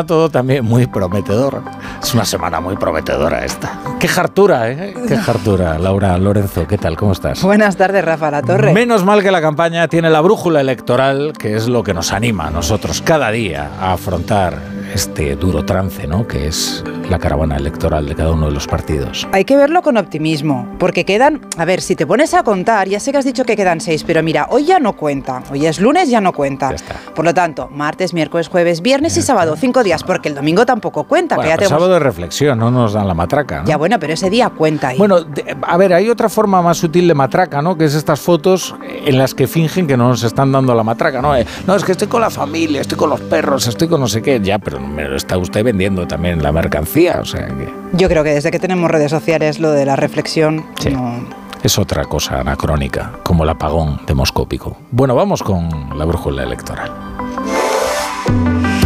todo 0.00 0.30
también 0.30 0.64
muy 0.64 0.86
prometedor. 0.86 1.62
Es 2.02 2.14
una 2.14 2.24
semana 2.24 2.60
muy 2.60 2.76
prometedora 2.76 3.44
esta. 3.44 3.78
Qué 4.00 4.08
hartura, 4.08 4.70
¿eh? 4.70 4.94
Qué 5.06 5.14
hartura. 5.14 5.78
Laura 5.78 6.16
Lorenzo, 6.16 6.66
¿qué 6.66 6.78
tal? 6.78 6.96
¿Cómo 6.96 7.12
estás? 7.12 7.42
Buenas 7.42 7.76
tardes, 7.76 8.02
Rafa 8.04 8.30
La 8.30 8.42
Torre. 8.42 8.72
Menos 8.72 9.04
mal 9.04 9.22
que 9.22 9.30
la 9.30 9.42
campaña 9.42 9.86
tiene 9.88 10.08
la 10.08 10.22
brújula 10.22 10.60
electoral, 10.62 11.34
que 11.38 11.54
es 11.54 11.68
lo 11.68 11.82
que 11.82 11.92
nos 11.92 12.12
anima 12.12 12.46
a 12.46 12.50
nosotros 12.50 13.02
cada 13.02 13.30
día 13.30 13.70
a 13.80 13.92
afrontar 13.92 14.58
este 14.94 15.36
duro 15.36 15.64
trance, 15.64 16.06
¿no? 16.06 16.26
Que 16.26 16.46
es 16.48 16.82
la 17.12 17.18
caravana 17.18 17.56
electoral 17.56 18.06
de 18.06 18.14
cada 18.14 18.30
uno 18.32 18.46
de 18.46 18.52
los 18.52 18.66
partidos. 18.66 19.28
Hay 19.32 19.44
que 19.44 19.54
verlo 19.56 19.82
con 19.82 19.98
optimismo, 19.98 20.66
porque 20.78 21.04
quedan, 21.04 21.42
a 21.58 21.64
ver, 21.66 21.82
si 21.82 21.94
te 21.94 22.06
pones 22.06 22.32
a 22.32 22.42
contar, 22.42 22.88
ya 22.88 22.98
sé 23.00 23.12
que 23.12 23.18
has 23.18 23.24
dicho 23.26 23.44
que 23.44 23.54
quedan 23.54 23.80
seis, 23.82 24.02
pero 24.02 24.22
mira, 24.22 24.46
hoy 24.50 24.64
ya 24.64 24.78
no 24.80 24.94
cuenta, 24.94 25.42
hoy 25.50 25.66
es 25.66 25.78
lunes, 25.78 26.08
ya 26.08 26.22
no 26.22 26.32
cuenta. 26.32 26.70
Ya 26.70 26.76
está. 26.76 26.94
Por 27.14 27.24
lo 27.26 27.34
tanto, 27.34 27.68
martes, 27.70 28.14
miércoles, 28.14 28.48
jueves, 28.48 28.80
viernes 28.80 29.14
y 29.18 29.22
sábado, 29.22 29.56
cinco 29.56 29.82
días, 29.84 30.02
porque 30.04 30.30
el 30.30 30.34
domingo 30.34 30.64
tampoco 30.64 31.04
cuenta. 31.04 31.34
Bueno, 31.36 31.48
que 31.48 31.52
ya 31.52 31.56
tenemos- 31.58 31.78
sábado 31.78 31.92
de 31.92 31.98
reflexión, 31.98 32.58
no 32.58 32.70
nos 32.70 32.94
dan 32.94 33.06
la 33.06 33.12
matraca. 33.14 33.60
¿no? 33.60 33.66
Ya 33.68 33.76
bueno, 33.76 33.98
pero 33.98 34.14
ese 34.14 34.30
día 34.30 34.48
cuenta 34.48 34.88
ahí. 34.88 34.98
Bueno, 34.98 35.20
de- 35.22 35.54
a 35.60 35.76
ver, 35.76 35.92
hay 35.92 36.08
otra 36.08 36.30
forma 36.30 36.62
más 36.62 36.78
sutil 36.78 37.06
de 37.08 37.14
matraca, 37.14 37.60
¿no? 37.60 37.76
Que 37.76 37.84
es 37.84 37.94
estas 37.94 38.20
fotos 38.20 38.74
en 39.04 39.18
las 39.18 39.34
que 39.34 39.46
fingen 39.46 39.86
que 39.86 39.98
no 39.98 40.08
nos 40.08 40.22
están 40.22 40.50
dando 40.50 40.74
la 40.74 40.82
matraca, 40.82 41.20
¿no? 41.20 41.36
Eh, 41.36 41.44
no, 41.66 41.76
es 41.76 41.84
que 41.84 41.92
estoy 41.92 42.08
con 42.08 42.22
la 42.22 42.30
familia, 42.30 42.80
estoy 42.80 42.96
con 42.96 43.10
los 43.10 43.20
perros, 43.20 43.66
estoy 43.66 43.86
con 43.88 44.00
no 44.00 44.08
sé 44.08 44.22
qué. 44.22 44.40
Ya, 44.42 44.58
pero 44.58 44.80
me 44.80 45.04
lo 45.06 45.16
está 45.16 45.36
usted 45.36 45.62
vendiendo 45.62 46.06
también 46.06 46.42
la 46.42 46.52
mercancía, 46.52 47.01
o 47.10 47.24
sea 47.24 47.46
que 47.48 47.68
Yo 47.92 48.08
creo 48.08 48.24
que 48.24 48.30
desde 48.34 48.50
que 48.50 48.58
tenemos 48.58 48.90
redes 48.90 49.10
sociales 49.10 49.58
lo 49.58 49.70
de 49.72 49.84
la 49.84 49.96
reflexión 49.96 50.64
Sí. 50.80 50.90
no- 50.90 51.42
es 51.62 51.78
otra 51.78 52.04
cosa 52.06 52.40
anacrónica, 52.40 53.12
como 53.22 53.44
el 53.44 53.50
apagón 53.50 54.00
demoscópico. 54.06 54.76
Bueno, 54.90 55.14
vamos 55.14 55.44
con 55.44 55.96
la 55.96 56.04
brújula 56.04 56.42
electoral. 56.42 56.90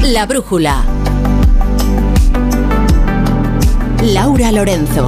La 0.02 0.26
brújula. 0.26 0.82
Laura 4.02 4.52
Lorenzo. 4.52 5.06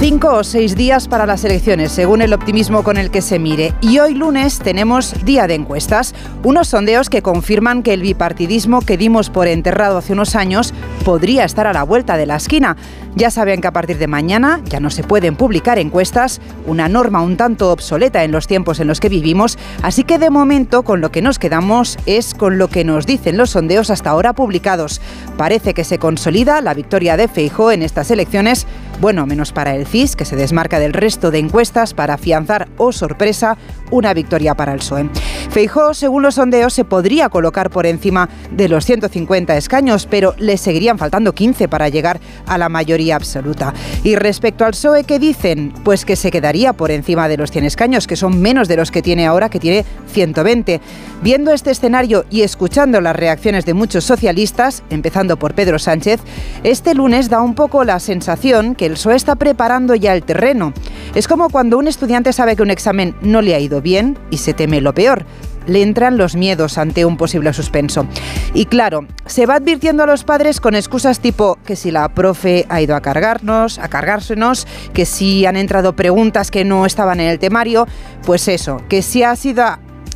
Cinco 0.00 0.34
o 0.34 0.44
seis 0.44 0.74
días 0.76 1.08
para 1.08 1.24
las 1.24 1.44
elecciones, 1.44 1.92
según 1.92 2.20
el 2.20 2.32
optimismo 2.34 2.82
con 2.82 2.96
el 2.98 3.10
que 3.10 3.22
se 3.22 3.38
mire. 3.38 3.72
Y 3.80 4.00
hoy 4.00 4.14
lunes 4.14 4.58
tenemos 4.58 5.24
día 5.24 5.46
de 5.46 5.54
encuestas, 5.54 6.14
unos 6.42 6.68
sondeos 6.68 7.08
que 7.08 7.22
confirman 7.22 7.82
que 7.82 7.94
el 7.94 8.02
bipartidismo 8.02 8.80
que 8.82 8.96
dimos 8.98 9.30
por 9.30 9.46
enterrado 9.46 9.96
hace 9.98 10.12
unos 10.12 10.34
años 10.36 10.74
podría 11.04 11.44
estar 11.44 11.66
a 11.66 11.72
la 11.72 11.82
vuelta 11.82 12.16
de 12.16 12.26
la 12.26 12.36
esquina. 12.36 12.76
Ya 13.14 13.30
saben 13.30 13.60
que 13.60 13.68
a 13.68 13.72
partir 13.72 13.98
de 13.98 14.06
mañana 14.06 14.60
ya 14.64 14.80
no 14.80 14.90
se 14.90 15.04
pueden 15.04 15.36
publicar 15.36 15.78
encuestas, 15.78 16.40
una 16.66 16.88
norma 16.88 17.20
un 17.20 17.36
tanto 17.36 17.70
obsoleta 17.70 18.24
en 18.24 18.32
los 18.32 18.46
tiempos 18.46 18.80
en 18.80 18.88
los 18.88 18.98
que 18.98 19.08
vivimos, 19.08 19.58
así 19.82 20.02
que 20.02 20.18
de 20.18 20.30
momento 20.30 20.82
con 20.82 21.00
lo 21.00 21.12
que 21.12 21.22
nos 21.22 21.38
quedamos 21.38 21.98
es 22.06 22.34
con 22.34 22.58
lo 22.58 22.68
que 22.68 22.84
nos 22.84 23.06
dicen 23.06 23.36
los 23.36 23.50
sondeos 23.50 23.90
hasta 23.90 24.10
ahora 24.10 24.32
publicados. 24.32 25.00
Parece 25.36 25.74
que 25.74 25.84
se 25.84 25.98
consolida 25.98 26.60
la 26.60 26.74
victoria 26.74 27.16
de 27.16 27.28
Feijó 27.28 27.70
en 27.70 27.82
estas 27.82 28.10
elecciones, 28.10 28.66
bueno, 29.00 29.26
menos 29.26 29.52
para 29.52 29.74
el 29.76 29.86
CIS, 29.86 30.16
que 30.16 30.24
se 30.24 30.36
desmarca 30.36 30.78
del 30.78 30.92
resto 30.92 31.30
de 31.30 31.38
encuestas 31.38 31.94
para 31.94 32.14
afianzar, 32.14 32.68
o 32.78 32.92
sorpresa, 32.92 33.56
una 33.90 34.14
victoria 34.14 34.54
para 34.54 34.72
el 34.72 34.78
PSOE. 34.78 35.10
Feijó, 35.54 35.94
según 35.94 36.24
los 36.24 36.34
sondeos, 36.34 36.72
se 36.72 36.84
podría 36.84 37.28
colocar 37.28 37.70
por 37.70 37.86
encima 37.86 38.28
de 38.50 38.68
los 38.68 38.84
150 38.86 39.56
escaños, 39.56 40.08
pero 40.10 40.34
le 40.36 40.56
seguirían 40.56 40.98
faltando 40.98 41.32
15 41.32 41.68
para 41.68 41.88
llegar 41.88 42.18
a 42.48 42.58
la 42.58 42.68
mayoría 42.68 43.14
absoluta. 43.14 43.72
Y 44.02 44.16
respecto 44.16 44.64
al 44.64 44.72
PSOE, 44.72 45.04
¿qué 45.04 45.20
dicen? 45.20 45.72
Pues 45.84 46.04
que 46.04 46.16
se 46.16 46.32
quedaría 46.32 46.72
por 46.72 46.90
encima 46.90 47.28
de 47.28 47.36
los 47.36 47.52
100 47.52 47.66
escaños, 47.66 48.08
que 48.08 48.16
son 48.16 48.42
menos 48.42 48.66
de 48.66 48.76
los 48.76 48.90
que 48.90 49.00
tiene 49.00 49.28
ahora, 49.28 49.48
que 49.48 49.60
tiene 49.60 49.84
120. 50.08 50.80
Viendo 51.22 51.52
este 51.52 51.70
escenario 51.70 52.24
y 52.30 52.42
escuchando 52.42 53.00
las 53.00 53.14
reacciones 53.14 53.64
de 53.64 53.74
muchos 53.74 54.02
socialistas, 54.02 54.82
empezando 54.90 55.36
por 55.36 55.54
Pedro 55.54 55.78
Sánchez, 55.78 56.18
este 56.64 56.96
lunes 56.96 57.28
da 57.30 57.40
un 57.40 57.54
poco 57.54 57.84
la 57.84 58.00
sensación 58.00 58.74
que 58.74 58.86
el 58.86 58.94
PSOE 58.94 59.14
está 59.14 59.36
preparando 59.36 59.94
ya 59.94 60.14
el 60.14 60.24
terreno. 60.24 60.72
Es 61.14 61.28
como 61.28 61.48
cuando 61.48 61.78
un 61.78 61.86
estudiante 61.86 62.32
sabe 62.32 62.56
que 62.56 62.62
un 62.62 62.72
examen 62.72 63.14
no 63.22 63.40
le 63.40 63.54
ha 63.54 63.60
ido 63.60 63.80
bien 63.80 64.18
y 64.30 64.38
se 64.38 64.52
teme 64.52 64.80
lo 64.80 64.92
peor 64.94 65.24
le 65.66 65.82
entran 65.82 66.16
los 66.16 66.36
miedos 66.36 66.78
ante 66.78 67.04
un 67.04 67.16
posible 67.16 67.52
suspenso. 67.52 68.06
Y 68.52 68.66
claro, 68.66 69.06
se 69.26 69.46
va 69.46 69.56
advirtiendo 69.56 70.02
a 70.02 70.06
los 70.06 70.24
padres 70.24 70.60
con 70.60 70.74
excusas 70.74 71.20
tipo 71.20 71.58
que 71.64 71.76
si 71.76 71.90
la 71.90 72.08
profe 72.08 72.66
ha 72.68 72.80
ido 72.80 72.96
a 72.96 73.00
cargarnos, 73.00 73.78
a 73.78 73.88
cargársenos, 73.88 74.66
que 74.92 75.06
si 75.06 75.46
han 75.46 75.56
entrado 75.56 75.96
preguntas 75.96 76.50
que 76.50 76.64
no 76.64 76.86
estaban 76.86 77.20
en 77.20 77.28
el 77.28 77.38
temario, 77.38 77.86
pues 78.24 78.48
eso, 78.48 78.80
que 78.88 79.02
si 79.02 79.22
ha 79.22 79.36
sido 79.36 79.64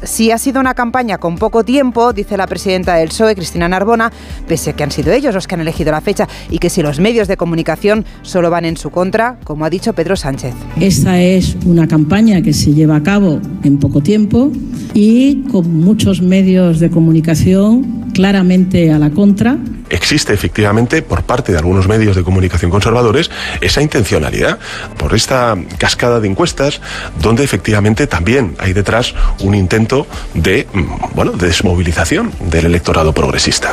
si 0.02 0.30
ha 0.30 0.38
sido 0.38 0.60
una 0.60 0.74
campaña 0.74 1.18
con 1.18 1.36
poco 1.36 1.64
tiempo, 1.64 2.12
dice 2.12 2.36
la 2.36 2.46
presidenta 2.46 2.94
del 2.96 3.08
PSOE, 3.08 3.34
Cristina 3.34 3.68
Narbona, 3.68 4.12
pese 4.46 4.70
a 4.70 4.72
que 4.74 4.84
han 4.84 4.90
sido 4.90 5.12
ellos 5.12 5.34
los 5.34 5.46
que 5.46 5.54
han 5.54 5.60
elegido 5.60 5.92
la 5.92 6.00
fecha 6.00 6.28
y 6.50 6.58
que 6.58 6.70
si 6.70 6.82
los 6.82 7.00
medios 7.00 7.28
de 7.28 7.36
comunicación 7.36 8.04
solo 8.22 8.50
van 8.50 8.64
en 8.64 8.76
su 8.76 8.90
contra, 8.90 9.38
como 9.44 9.64
ha 9.64 9.70
dicho 9.70 9.92
Pedro 9.92 10.16
Sánchez. 10.16 10.54
Esta 10.80 11.20
es 11.20 11.56
una 11.66 11.88
campaña 11.88 12.42
que 12.42 12.52
se 12.52 12.72
lleva 12.72 12.96
a 12.96 13.02
cabo 13.02 13.40
en 13.64 13.78
poco 13.78 14.00
tiempo 14.00 14.50
y 14.94 15.42
con 15.50 15.80
muchos 15.80 16.22
medios 16.22 16.80
de 16.80 16.90
comunicación 16.90 18.10
claramente 18.14 18.92
a 18.92 18.98
la 18.98 19.10
contra. 19.10 19.58
Existe 19.90 20.32
efectivamente 20.32 21.02
por 21.02 21.22
parte 21.22 21.52
de 21.52 21.58
algunos 21.58 21.88
medios 21.88 22.16
de 22.16 22.22
comunicación 22.22 22.70
conservadores 22.70 23.30
esa 23.60 23.82
intencionalidad 23.82 24.58
por 24.98 25.14
esta 25.14 25.56
cascada 25.78 26.20
de 26.20 26.28
encuestas 26.28 26.80
donde 27.20 27.44
efectivamente 27.44 28.06
también 28.06 28.56
hay 28.58 28.72
detrás 28.72 29.14
un 29.40 29.54
intento 29.54 30.06
de 30.34 30.66
mm, 30.72 31.14
bueno, 31.14 31.32
de 31.32 31.48
desmovilización 31.48 32.32
del 32.40 32.66
electorado 32.66 33.12
progresista. 33.12 33.72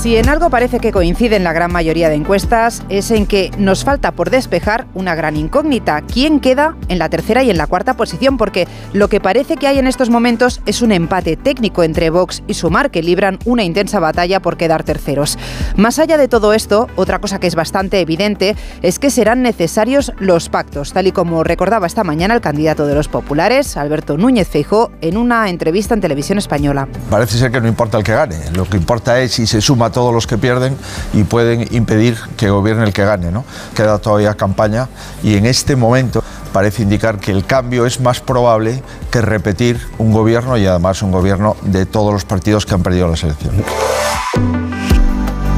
Si 0.00 0.16
en 0.16 0.30
algo 0.30 0.48
parece 0.48 0.80
que 0.80 0.92
coinciden 0.92 1.44
la 1.44 1.52
gran 1.52 1.70
mayoría 1.70 2.08
de 2.08 2.14
encuestas 2.14 2.82
es 2.88 3.10
en 3.10 3.26
que 3.26 3.50
nos 3.58 3.84
falta 3.84 4.12
por 4.12 4.30
despejar 4.30 4.86
una 4.94 5.14
gran 5.14 5.36
incógnita. 5.36 6.00
¿Quién 6.00 6.40
queda 6.40 6.74
en 6.88 6.98
la 6.98 7.10
tercera 7.10 7.42
y 7.42 7.50
en 7.50 7.58
la 7.58 7.66
cuarta 7.66 7.98
posición? 7.98 8.38
Porque 8.38 8.66
lo 8.94 9.08
que 9.08 9.20
parece 9.20 9.58
que 9.58 9.66
hay 9.66 9.78
en 9.78 9.86
estos 9.86 10.08
momentos 10.08 10.62
es 10.64 10.80
un 10.80 10.92
empate 10.92 11.36
técnico 11.36 11.82
entre 11.82 12.08
Vox 12.08 12.42
y 12.46 12.54
Sumar 12.54 12.90
que 12.90 13.02
libran 13.02 13.38
una 13.44 13.62
intensa 13.62 14.00
batalla 14.00 14.40
por 14.40 14.56
quedar 14.56 14.84
terceros. 14.84 15.38
Más 15.76 15.98
allá 15.98 16.16
de 16.16 16.28
todo 16.28 16.54
esto, 16.54 16.88
otra 16.96 17.18
cosa 17.18 17.38
que 17.38 17.46
es 17.46 17.54
bastante 17.54 18.00
evidente 18.00 18.56
es 18.80 18.98
que 18.98 19.10
serán 19.10 19.42
necesarios 19.42 20.14
los 20.18 20.48
pactos, 20.48 20.94
tal 20.94 21.08
y 21.08 21.12
como 21.12 21.44
recordaba 21.44 21.86
esta 21.86 22.04
mañana 22.04 22.32
el 22.32 22.40
candidato 22.40 22.86
de 22.86 22.94
los 22.94 23.08
populares, 23.08 23.76
Alberto 23.76 24.16
Núñez 24.16 24.48
Feijó, 24.48 24.92
en 25.02 25.18
una 25.18 25.50
entrevista 25.50 25.92
en 25.92 26.00
televisión 26.00 26.38
española. 26.38 26.88
Parece 27.10 27.36
ser 27.36 27.50
que 27.50 27.60
no 27.60 27.68
importa 27.68 27.98
el 27.98 28.04
que 28.04 28.12
gane, 28.12 28.50
lo 28.54 28.64
que 28.64 28.78
importa 28.78 29.20
es 29.20 29.32
si 29.32 29.46
se 29.46 29.60
suma 29.60 29.89
a 29.90 29.92
todos 29.92 30.14
los 30.14 30.26
que 30.26 30.38
pierden 30.38 30.76
y 31.12 31.24
pueden 31.24 31.66
impedir 31.74 32.18
que 32.36 32.50
gobierne 32.50 32.84
el 32.84 32.92
que 32.92 33.04
gane. 33.04 33.30
¿no? 33.30 33.44
Queda 33.74 33.98
todavía 33.98 34.34
campaña 34.34 34.88
y 35.22 35.36
en 35.36 35.46
este 35.46 35.76
momento 35.76 36.22
parece 36.52 36.82
indicar 36.82 37.18
que 37.18 37.32
el 37.32 37.44
cambio 37.44 37.86
es 37.86 38.00
más 38.00 38.20
probable 38.20 38.82
que 39.10 39.20
repetir 39.20 39.80
un 39.98 40.12
gobierno 40.12 40.56
y 40.56 40.66
además 40.66 41.02
un 41.02 41.12
gobierno 41.12 41.56
de 41.62 41.86
todos 41.86 42.12
los 42.12 42.24
partidos 42.24 42.66
que 42.66 42.74
han 42.74 42.82
perdido 42.82 43.08
las 43.08 43.22
elecciones. 43.22 43.64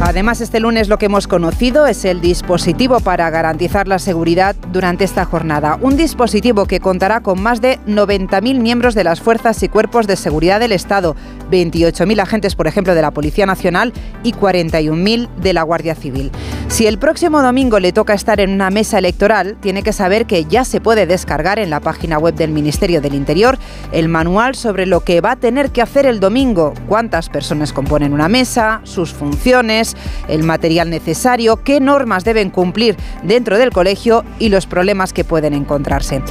Además, 0.05 0.41
este 0.41 0.59
lunes 0.59 0.89
lo 0.89 0.99
que 0.99 1.07
hemos 1.07 1.29
conocido 1.29 1.87
es 1.87 2.05
el 2.05 2.21
dispositivo 2.21 2.99
para 2.99 3.31
garantizar 3.31 3.87
la 3.87 4.01
seguridad 4.01 4.57
durante 4.73 5.05
esta 5.05 5.25
jornada. 5.25 5.79
Un 5.81 5.97
dispositivo 5.97 6.67
que 6.67 6.81
contará 6.81 7.21
con 7.21 7.41
más 7.41 7.61
de 7.61 7.79
90.000 7.87 8.59
miembros 8.61 8.97
de 8.97 9.05
las 9.05 9.21
fuerzas 9.21 9.63
y 9.63 9.69
cuerpos 9.69 10.09
de 10.09 10.17
seguridad 10.17 10.59
del 10.59 10.73
Estado, 10.73 11.15
28.000 11.53 12.21
agentes, 12.21 12.57
por 12.57 12.67
ejemplo, 12.67 12.97
de 12.97 13.03
la 13.03 13.13
Policía 13.13 13.47
Nacional 13.47 13.93
y 14.25 14.33
41.000 14.33 15.29
de 15.37 15.53
la 15.53 15.63
Guardia 15.63 15.95
Civil. 15.95 16.33
Si 16.73 16.87
el 16.87 16.97
próximo 16.97 17.43
domingo 17.43 17.79
le 17.81 17.93
toca 17.93 18.15
estar 18.15 18.41
en 18.41 18.49
una 18.49 18.71
mesa 18.71 18.97
electoral, 18.97 19.59
tiene 19.61 19.83
que 19.83 19.93
saber 19.93 20.25
que 20.25 20.47
ya 20.47 20.65
se 20.65 20.81
puede 20.81 21.05
descargar 21.05 21.59
en 21.59 21.69
la 21.69 21.81
página 21.81 22.17
web 22.17 22.35
del 22.35 22.51
Ministerio 22.51 23.03
del 23.03 23.13
Interior 23.13 23.59
el 23.93 24.09
manual 24.09 24.55
sobre 24.55 24.87
lo 24.87 25.01
que 25.01 25.21
va 25.21 25.33
a 25.33 25.37
tener 25.37 25.71
que 25.71 25.83
hacer 25.83 26.07
el 26.07 26.19
domingo, 26.19 26.73
cuántas 26.89 27.29
personas 27.29 27.75
componen 27.75 28.15
una 28.15 28.27
mesa, 28.27 28.81
sus 28.85 29.13
funciones, 29.13 29.99
el 30.29 30.45
material 30.45 30.89
necesario, 30.89 31.63
qué 31.63 31.79
normas 31.79 32.25
deben 32.25 32.49
cumplir 32.49 32.97
dentro 33.23 33.59
del 33.59 33.69
colegio 33.69 34.25
y 34.39 34.49
los 34.49 34.67
problemas 34.67 35.13
que 35.13 35.25
pueden 35.25 35.53
encontrarse. 35.53 36.23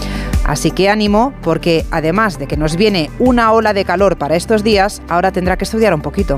Así 0.43 0.71
que 0.71 0.89
ánimo, 0.89 1.33
porque 1.43 1.85
además 1.91 2.39
de 2.39 2.47
que 2.47 2.57
nos 2.57 2.77
viene 2.77 3.11
una 3.19 3.51
ola 3.51 3.73
de 3.73 3.85
calor 3.85 4.17
para 4.17 4.35
estos 4.37 4.63
días, 4.63 5.03
ahora 5.07 5.31
tendrá 5.31 5.55
que 5.55 5.65
estudiar 5.65 5.93
un 5.93 6.01
poquito. 6.01 6.37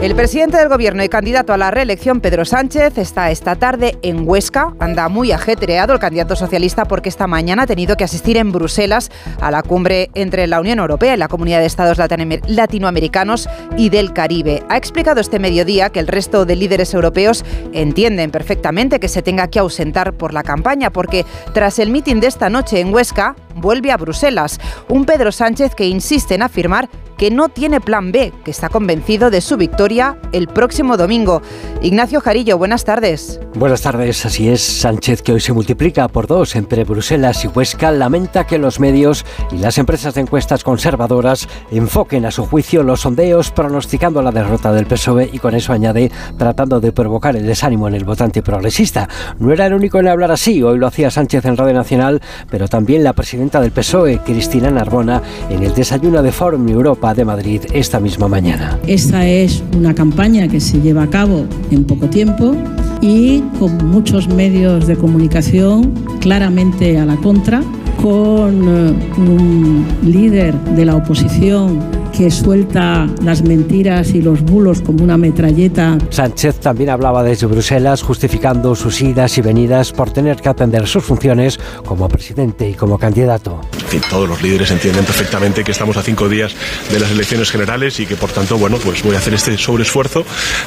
El 0.00 0.14
presidente 0.14 0.56
del 0.56 0.70
gobierno 0.70 1.04
y 1.04 1.10
candidato 1.10 1.52
a 1.52 1.58
la 1.58 1.70
reelección, 1.70 2.22
Pedro 2.22 2.46
Sánchez, 2.46 2.96
está 2.96 3.30
esta 3.30 3.56
tarde 3.56 3.98
en 4.00 4.26
Huesca. 4.26 4.72
Anda 4.78 5.10
muy 5.10 5.30
ajetreado 5.30 5.92
el 5.92 5.98
candidato 5.98 6.36
socialista 6.36 6.86
porque 6.86 7.10
esta 7.10 7.26
mañana 7.26 7.64
ha 7.64 7.66
tenido 7.66 7.98
que 7.98 8.04
asistir 8.04 8.38
en 8.38 8.50
Bruselas 8.50 9.10
a 9.42 9.50
la 9.50 9.62
cumbre 9.62 10.08
entre 10.14 10.46
la 10.46 10.58
Unión 10.58 10.78
Europea 10.78 11.12
y 11.12 11.18
la 11.18 11.28
Comunidad 11.28 11.60
de 11.60 11.66
Estados 11.66 11.98
Latinoamericanos 11.98 13.46
y 13.76 13.90
del 13.90 14.14
Caribe. 14.14 14.62
Ha 14.70 14.78
explicado 14.78 15.20
este 15.20 15.38
mediodía 15.38 15.90
que 15.90 16.00
el 16.00 16.06
resto 16.06 16.46
de 16.46 16.56
líderes 16.56 16.94
europeos 16.94 17.44
entienden 17.74 18.30
perfectamente 18.30 19.00
que 19.00 19.08
se 19.08 19.20
tenga 19.20 19.48
que 19.48 19.58
ausentar 19.58 20.14
por 20.14 20.32
la 20.32 20.42
campaña 20.42 20.88
porque 20.88 21.26
tras 21.52 21.78
el 21.78 21.90
mitin 21.90 22.20
de 22.20 22.28
esta 22.28 22.48
noche 22.48 22.80
en 22.80 22.94
Huesca, 22.94 23.36
vuelve 23.54 23.92
a 23.92 23.96
Bruselas. 23.96 24.60
Un 24.88 25.04
Pedro 25.04 25.32
Sánchez 25.32 25.74
que 25.74 25.86
insiste 25.86 26.34
en 26.34 26.42
afirmar 26.42 26.88
que 27.20 27.30
no 27.30 27.50
tiene 27.50 27.82
plan 27.82 28.12
B, 28.12 28.32
que 28.46 28.50
está 28.50 28.70
convencido 28.70 29.30
de 29.30 29.42
su 29.42 29.58
victoria 29.58 30.16
el 30.32 30.48
próximo 30.48 30.96
domingo. 30.96 31.42
Ignacio 31.82 32.18
Jarillo, 32.22 32.56
buenas 32.56 32.84
tardes. 32.84 33.38
Buenas 33.54 33.82
tardes, 33.82 34.24
así 34.24 34.48
es. 34.48 34.62
Sánchez, 34.62 35.20
que 35.20 35.34
hoy 35.34 35.40
se 35.40 35.52
multiplica 35.52 36.08
por 36.08 36.26
dos 36.26 36.56
entre 36.56 36.84
Bruselas 36.84 37.44
y 37.44 37.48
Huesca, 37.48 37.92
lamenta 37.92 38.46
que 38.46 38.56
los 38.56 38.80
medios 38.80 39.26
y 39.52 39.58
las 39.58 39.76
empresas 39.76 40.14
de 40.14 40.22
encuestas 40.22 40.64
conservadoras 40.64 41.46
enfoquen 41.70 42.24
a 42.24 42.30
su 42.30 42.46
juicio 42.46 42.82
los 42.82 43.00
sondeos 43.00 43.50
pronosticando 43.50 44.22
la 44.22 44.32
derrota 44.32 44.72
del 44.72 44.86
PSOE 44.86 45.28
y 45.30 45.40
con 45.40 45.54
eso 45.54 45.74
añade 45.74 46.10
tratando 46.38 46.80
de 46.80 46.92
provocar 46.92 47.36
el 47.36 47.46
desánimo 47.46 47.86
en 47.86 47.96
el 47.96 48.04
votante 48.04 48.40
progresista. 48.42 49.10
No 49.38 49.52
era 49.52 49.66
el 49.66 49.74
único 49.74 49.98
en 49.98 50.08
hablar 50.08 50.30
así, 50.30 50.62
hoy 50.62 50.78
lo 50.78 50.86
hacía 50.86 51.10
Sánchez 51.10 51.44
en 51.44 51.58
Radio 51.58 51.74
Nacional, 51.74 52.22
pero 52.50 52.66
también 52.66 53.04
la 53.04 53.12
presidenta 53.12 53.39
del 53.40 53.70
PSOE, 53.70 54.18
Cristina 54.18 54.70
Narbona, 54.70 55.22
en 55.48 55.62
el 55.62 55.72
desayuno 55.72 56.22
de 56.22 56.30
Forum 56.30 56.68
Europa 56.68 57.14
de 57.14 57.24
Madrid 57.24 57.62
esta 57.72 57.98
misma 57.98 58.28
mañana. 58.28 58.78
Esta 58.86 59.26
es 59.26 59.62
una 59.74 59.94
campaña 59.94 60.46
que 60.46 60.60
se 60.60 60.78
lleva 60.78 61.04
a 61.04 61.06
cabo 61.08 61.46
en 61.70 61.84
poco 61.84 62.06
tiempo 62.08 62.54
y 63.00 63.40
con 63.58 63.88
muchos 63.88 64.28
medios 64.28 64.86
de 64.86 64.96
comunicación 64.96 65.94
claramente 66.20 66.98
a 66.98 67.06
la 67.06 67.16
contra, 67.16 67.62
con 68.02 68.68
eh, 68.68 68.92
un 69.18 69.86
líder 70.02 70.54
de 70.54 70.84
la 70.84 70.96
oposición 70.96 71.78
que 72.16 72.30
suelta 72.30 73.08
las 73.22 73.42
mentiras 73.42 74.14
y 74.14 74.22
los 74.22 74.42
bulos 74.42 74.80
como 74.80 75.04
una 75.04 75.16
metralleta. 75.16 75.98
Sánchez 76.10 76.60
también 76.60 76.90
hablaba 76.90 77.22
desde 77.22 77.46
Bruselas 77.46 78.02
justificando 78.02 78.74
sus 78.74 79.00
idas 79.00 79.38
y 79.38 79.42
venidas 79.42 79.92
por 79.92 80.10
tener 80.10 80.36
que 80.36 80.48
atender 80.48 80.86
sus 80.86 81.04
funciones 81.04 81.58
como 81.84 82.08
presidente 82.08 82.68
y 82.68 82.74
como 82.74 82.98
candidato. 82.98 83.60
Todos 83.98 84.28
los 84.28 84.42
líderes 84.42 84.70
entienden 84.70 85.04
perfectamente 85.04 85.64
que 85.64 85.72
estamos 85.72 85.96
a 85.96 86.02
cinco 86.02 86.28
días 86.28 86.54
de 86.90 87.00
las 87.00 87.10
elecciones 87.10 87.50
generales 87.50 87.98
y 87.98 88.06
que 88.06 88.16
por 88.16 88.30
tanto, 88.30 88.58
bueno, 88.58 88.76
pues 88.82 89.02
voy 89.02 89.16
a 89.16 89.18
hacer 89.18 89.34
este 89.34 89.56
sobreesfuerzo 89.58 90.24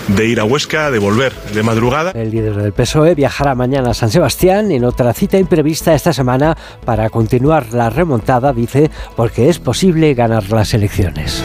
de 0.07 0.27
ir 0.27 0.39
a 0.39 0.43
Huesca, 0.43 0.91
de 0.91 0.99
volver 0.99 1.33
de 1.53 1.63
madrugada. 1.63 2.11
El 2.11 2.31
líder 2.31 2.55
del 2.55 2.73
PSOE 2.73 3.15
viajará 3.15 3.55
mañana 3.55 3.91
a 3.91 3.93
San 3.93 4.09
Sebastián 4.09 4.71
en 4.71 4.83
otra 4.83 5.13
cita 5.13 5.37
imprevista 5.37 5.93
esta 5.93 6.11
semana 6.11 6.57
para 6.85 7.09
continuar 7.09 7.73
la 7.73 7.89
remontada, 7.89 8.51
dice, 8.51 8.91
porque 9.15 9.49
es 9.49 9.59
posible 9.59 10.13
ganar 10.13 10.49
las 10.49 10.73
elecciones. 10.73 11.43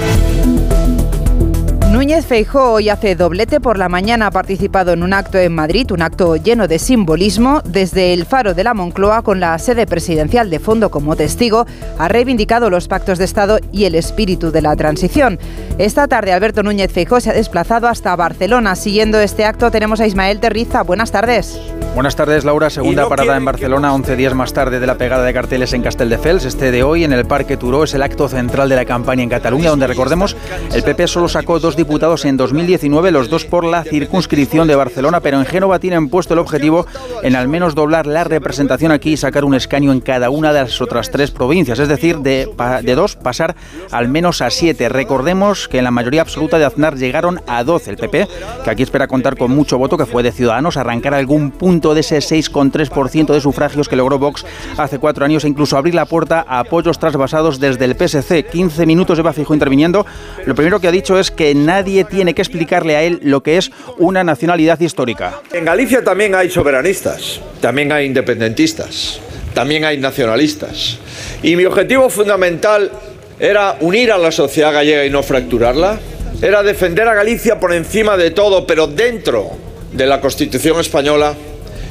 Núñez 1.99 2.27
Feijóo 2.27 2.75
hoy 2.75 2.91
hace 2.91 3.17
doblete 3.17 3.59
por 3.59 3.77
la 3.77 3.89
mañana 3.89 4.29
ha 4.29 4.31
participado 4.31 4.93
en 4.93 5.03
un 5.03 5.13
acto 5.13 5.37
en 5.37 5.53
Madrid, 5.53 5.91
un 5.91 6.03
acto 6.03 6.37
lleno 6.37 6.69
de 6.69 6.79
simbolismo. 6.79 7.61
Desde 7.65 8.15
el 8.15 8.25
Faro 8.25 8.55
de 8.55 8.63
la 8.63 8.73
Moncloa, 8.73 9.23
con 9.23 9.41
la 9.41 9.59
sede 9.59 9.85
presidencial 9.85 10.49
de 10.49 10.61
fondo 10.61 10.93
como 10.93 11.17
testigo, 11.17 11.67
ha 11.99 12.07
reivindicado 12.07 12.71
los 12.71 12.87
pactos 12.87 13.19
de 13.19 13.25
Estado 13.25 13.59
y 13.73 13.85
el 13.85 13.97
espíritu 13.97 14.53
de 14.53 14.63
la 14.63 14.77
transición. 14.77 15.41
Esta 15.79 16.07
tarde 16.07 16.33
Alberto 16.33 16.63
Núñez 16.63 16.93
Feijóo 16.93 17.19
se 17.19 17.31
ha 17.31 17.33
desplazado 17.33 17.89
hasta 17.89 18.15
Barcelona. 18.15 18.77
Siguiendo 18.77 19.19
este 19.19 19.45
acto 19.45 19.73
tenemos 19.73 19.99
a 19.99 20.07
Ismael 20.07 20.39
Terriza. 20.39 20.83
Buenas 20.83 21.11
tardes. 21.11 21.61
Buenas 21.97 22.15
tardes, 22.15 22.45
Laura. 22.45 22.71
Segunda 22.71 23.09
parada 23.09 23.37
en 23.37 23.45
Barcelona, 23.45 23.93
11 23.93 24.15
días 24.15 24.35
más 24.35 24.53
tarde 24.53 24.79
de 24.79 24.87
la 24.87 24.97
pegada 24.99 25.25
de 25.25 25.35
carteles 25.35 25.73
en 25.73 25.83
Castelldefels. 25.83 26.45
Este 26.45 26.71
de 26.71 26.85
hoy 26.85 27.03
en 27.03 27.13
el 27.13 27.27
Parque 27.27 27.57
Turó 27.57 27.83
es 27.83 27.93
el 27.95 28.03
acto 28.03 28.29
central 28.29 28.69
de 28.69 28.77
la 28.77 28.85
campaña 28.85 29.25
en 29.25 29.29
Cataluña, 29.29 29.71
donde 29.71 29.89
recordemos 29.89 30.37
el 30.73 30.85
PP 30.85 31.09
solo 31.09 31.29
sacó 31.29 31.59
dos 31.59 31.75
diputados 31.89 32.27
en 32.27 32.37
2019, 32.37 33.11
los 33.11 33.31
dos 33.31 33.47
por 33.47 33.65
la 33.65 33.83
circunscripción 33.83 34.69
de 34.69 34.75
Barcelona, 34.75 35.21
pero 35.21 35.39
en 35.39 35.47
Génova 35.47 35.79
tienen 35.79 36.11
puesto 36.11 36.35
el 36.35 36.39
objetivo 36.39 36.87
en 37.23 37.35
al 37.35 37.49
menos 37.49 37.75
doblar 37.75 38.07
la 38.07 38.25
representación 38.25 38.93
aquí 38.93 39.13
y 39.13 39.17
sacar 39.17 39.43
un 39.43 39.55
escaño 39.55 39.91
en 39.91 40.01
cada 40.01 40.29
una 40.29 40.53
de 40.53 40.61
las 40.61 40.83
otras 40.83 41.11
tres 41.11 41.31
provincias, 41.31 41.79
es 41.79 41.89
decir, 41.89 42.19
de, 42.19 42.47
de 42.83 42.95
dos 42.95 43.17
pasar 43.17 43.57
al 43.91 44.09
menos 44.09 44.43
a 44.43 44.51
siete. 44.51 44.91
Recordemos 44.91 45.67
que 45.67 45.79
en 45.79 45.85
la 45.85 45.91
mayoría 45.91 46.21
absoluta 46.21 46.59
de 46.59 46.67
Aznar 46.67 46.99
llegaron 46.99 47.41
a 47.47 47.65
12 47.65 47.93
el 47.93 47.97
PP, 47.97 48.29
que 48.65 48.71
aquí 48.71 48.83
espera 48.83 49.07
contar 49.09 49.39
con 49.39 49.51
mucho 49.51 49.79
voto, 49.79 49.97
que 49.97 50.05
fue 50.05 50.23
de 50.23 50.31
Ciudadanos, 50.31 50.77
arrancar 50.77 51.15
algún 51.15 51.53
punto 51.53 51.95
de 51.95 52.01
ese 52.01 52.19
6,3% 52.19 53.33
de 53.33 53.41
sufragios 53.41 53.89
que 53.89 53.97
logró 53.97 54.19
Vox 54.19 54.45
hace 54.77 54.99
cuatro 54.99 55.25
años 55.25 55.45
e 55.45 55.49
incluso 55.49 55.79
abrir 55.79 55.95
la 55.95 56.05
puerta 56.05 56.45
a 56.47 56.59
apoyos 56.59 56.99
trasvasados 56.99 57.59
desde 57.59 57.87
el 57.87 57.97
PSC. 57.97 58.45
15 58.45 58.85
minutos 58.85 59.17
lleva 59.17 59.33
Fijo 59.33 59.55
interviniendo. 59.55 60.05
Lo 60.45 60.55
primero 60.55 60.81
que 60.81 60.89
ha 60.89 60.93
dicho 60.93 61.19
es 61.19 61.31
que 61.31 61.55
nadie 61.55 61.78
tiene 61.85 62.35
que 62.35 62.43
explicarle 62.43 62.97
a 62.97 63.03
él 63.03 63.21
lo 63.23 63.43
que 63.43 63.57
es 63.57 63.71
una 63.99 64.25
nacionalidad 64.25 64.81
histórica. 64.81 65.41
En 65.53 65.65
Galicia 65.65 66.03
también 66.03 66.35
hay 66.35 66.51
soberanistas, 66.51 67.41
también 67.61 67.93
hay 67.93 68.07
independentistas, 68.07 69.21
también 69.55 69.85
hay 69.85 69.99
nacionalistas. 69.99 70.99
Y 71.43 71.57
mi 71.57 71.65
objetivo 71.65 72.09
fundamental 72.11 72.91
era 73.39 73.77
unir 73.81 74.13
a 74.13 74.19
la 74.19 74.33
sociedad 74.33 74.73
gallega 74.73 75.05
y 75.05 75.11
no 75.11 75.23
fracturarla. 75.23 75.99
Era 76.41 76.63
defender 76.63 77.09
a 77.09 77.15
Galicia 77.15 77.59
por 77.59 77.73
encima 77.73 78.17
de 78.17 78.31
todo, 78.31 78.67
pero 78.67 78.87
dentro 78.87 79.51
de 79.93 80.07
la 80.07 80.21
Constitución 80.21 80.79
española 80.81 81.35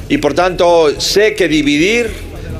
y 0.08 0.18
por 0.18 0.34
tanto 0.34 0.98
sé 1.00 1.34
que 1.34 1.48
dividir 1.48 2.10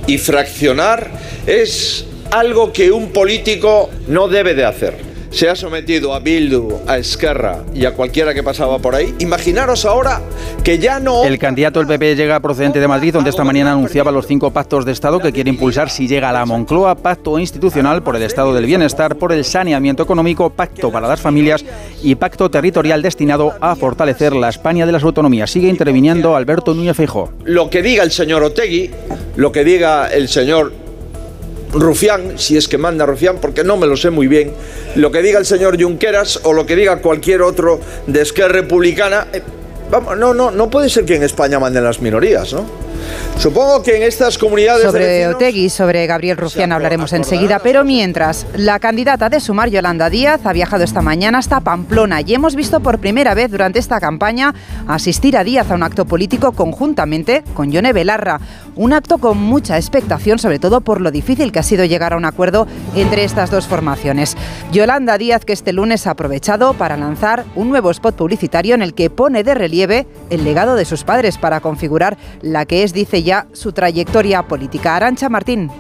y 0.07 0.19
fraccionar 0.19 1.11
es 1.47 2.05
algo 2.31 2.73
que 2.73 2.91
un 2.91 3.11
político 3.13 3.91
no 4.09 4.29
debe 4.29 4.55
de 4.55 4.65
hacer 4.65 5.08
se 5.31 5.49
ha 5.49 5.55
sometido 5.55 6.15
a 6.15 6.21
Bildu, 6.21 6.81
a 6.87 6.99
Esquerra 6.99 7.63
y 7.75 7.85
a 7.85 7.93
cualquiera 7.93 8.35
que 8.35 8.43
pasaba 8.43 8.79
por 8.79 8.95
ahí. 8.95 9.15
Imaginaros 9.19 9.85
ahora 9.85 10.21
que 10.65 10.79
ya 10.79 11.01
no... 11.01 11.25
El 11.25 11.39
candidato 11.39 11.81
del 11.81 11.89
PP 11.89 12.17
llega 12.17 12.41
procedente 12.41 12.81
de 12.81 12.89
Madrid, 12.89 13.13
donde 13.13 13.31
esta 13.31 13.45
mañana 13.45 13.73
anunciaba 13.73 14.11
los 14.11 14.27
cinco 14.27 14.51
pactos 14.51 14.85
de 14.85 14.93
Estado 14.93 15.21
que 15.21 15.33
quiere 15.33 15.51
impulsar 15.51 15.91
si 15.91 16.09
llega 16.09 16.31
a 16.31 16.33
la 16.33 16.47
Moncloa, 16.47 16.95
pacto 16.97 17.39
institucional 17.39 18.03
por 18.03 18.17
el 18.17 18.23
Estado 18.23 18.55
del 18.55 18.67
Bienestar, 18.67 19.17
por 19.17 19.33
el 19.33 19.45
saneamiento 19.45 20.03
económico, 20.03 20.51
pacto 20.51 20.91
para 20.91 21.09
las 21.09 21.21
familias 21.21 21.65
y 22.03 22.15
pacto 22.15 22.51
territorial 22.51 23.03
destinado 23.03 23.55
a 23.61 23.77
fortalecer 23.77 24.35
la 24.35 24.49
España 24.49 24.87
de 24.87 24.93
las 24.93 25.05
autonomías. 25.05 25.51
Sigue 25.51 25.69
interviniendo 25.69 26.37
Alberto 26.37 26.75
Núñez 26.75 26.97
Feijóo. 26.97 27.33
Lo 27.45 27.71
que 27.71 27.83
diga 27.83 28.03
el 28.03 28.11
señor 28.11 28.43
Otegui, 28.43 28.91
lo 29.37 29.53
que 29.53 29.65
diga 29.65 30.09
el 30.09 30.29
señor 30.29 30.88
Rufián, 31.73 32.39
si 32.39 32.57
es 32.57 32.69
que 32.69 32.79
manda 32.79 33.07
Rufián, 33.07 33.39
porque 33.41 33.65
no 33.65 33.77
me 33.77 33.87
lo 33.87 33.97
sé 33.97 34.11
muy 34.11 34.27
bien, 34.27 34.53
lo 34.97 35.11
que 35.11 35.23
diga 35.23 35.39
el 35.39 35.47
señor 35.47 35.81
Junqueras 35.81 36.41
o 36.45 36.53
lo 36.53 36.67
que 36.67 36.77
diga 36.77 36.97
cualquier 36.99 37.43
otro 37.43 37.81
de 38.07 38.23
Esquerra 38.23 38.55
Republicana, 38.55 39.29
eh, 39.33 39.43
vamos, 39.91 40.17
no, 40.17 40.35
no, 40.35 40.51
no 40.51 40.71
puede 40.71 40.89
ser 40.89 41.05
que 41.05 41.17
en 41.17 41.23
España 41.23 41.59
manden 41.59 41.85
las 41.85 42.01
minorías, 42.01 42.53
¿no? 42.53 42.65
Supongo 43.39 43.85
que 43.85 43.97
en 43.97 44.03
estas 44.03 44.37
comunidades. 44.37 44.83
Sobre 44.83 45.29
Otegui, 45.29 45.71
sobre 45.71 46.09
Gabriel 46.09 46.37
Rufián 46.37 46.73
hablaremos 46.73 47.13
enseguida, 47.13 47.61
pero 47.61 47.85
mientras, 47.85 48.45
la 48.57 48.81
candidata 48.81 49.29
de 49.29 49.39
Sumar, 49.39 49.71
Yolanda 49.71 50.11
Díaz, 50.11 50.41
ha 50.45 50.53
viajado 50.53 50.83
esta 50.83 51.03
mañana 51.03 51.39
hasta 51.39 51.61
Pamplona 51.61 52.21
y 52.21 52.35
hemos 52.35 52.57
visto 52.57 52.81
por 52.81 52.99
primera 52.99 53.35
vez 53.35 53.49
durante 53.49 53.79
esta 53.79 54.01
campaña 54.01 54.57
asistir 54.89 55.37
a 55.37 55.45
Díaz 55.45 55.71
a 55.71 55.77
un 55.77 55.85
acto 55.85 56.05
político 56.05 56.51
conjuntamente 56.51 57.45
con 57.55 57.71
Yone 57.71 57.93
Belarra. 57.93 58.41
Un 58.75 58.93
acto 58.93 59.19
con 59.19 59.39
mucha 59.39 59.77
expectación, 59.77 60.41
sobre 60.41 60.59
todo 60.59 60.81
por 60.81 61.01
lo 61.01 61.13
difícil 61.13 61.53
que 61.53 61.61
ha 61.61 61.65
sido 61.65 61.85
llegar 61.85 62.15
a 62.15 62.17
un 62.17 62.25
acuerdo 62.25 62.67
entre 62.97 63.23
estas 63.23 63.53
dos 63.53 63.69
formaciones. 63.69 64.37
Yolanda 64.73 65.17
Díaz, 65.17 65.45
que 65.45 65.53
este 65.53 65.73
lunes 65.73 66.09
ha 66.09 66.11
aprovechado 66.11 66.75
para 66.75 66.97
lanzar 66.97 67.45
un 67.55 67.69
nuevo 67.71 67.93
spot 67.93 68.17
publicitario 68.17 68.75
en 68.75 68.83
el 68.83 68.95
que 68.95 69.11
pone 69.11 69.45
de 69.45 69.55
relieve 69.55 70.07
el 70.31 70.43
legado 70.43 70.75
de 70.75 70.85
sus 70.85 71.05
padres 71.05 71.39
para 71.39 71.61
configurar 71.61 72.19
la 72.43 72.67
que 72.67 72.83
es 72.83 72.93
dice 72.93 73.23
su 73.53 73.73
trayectoria 73.73 74.43
política. 74.43 74.97
Arancha 74.97 75.29
Martín. 75.29 75.71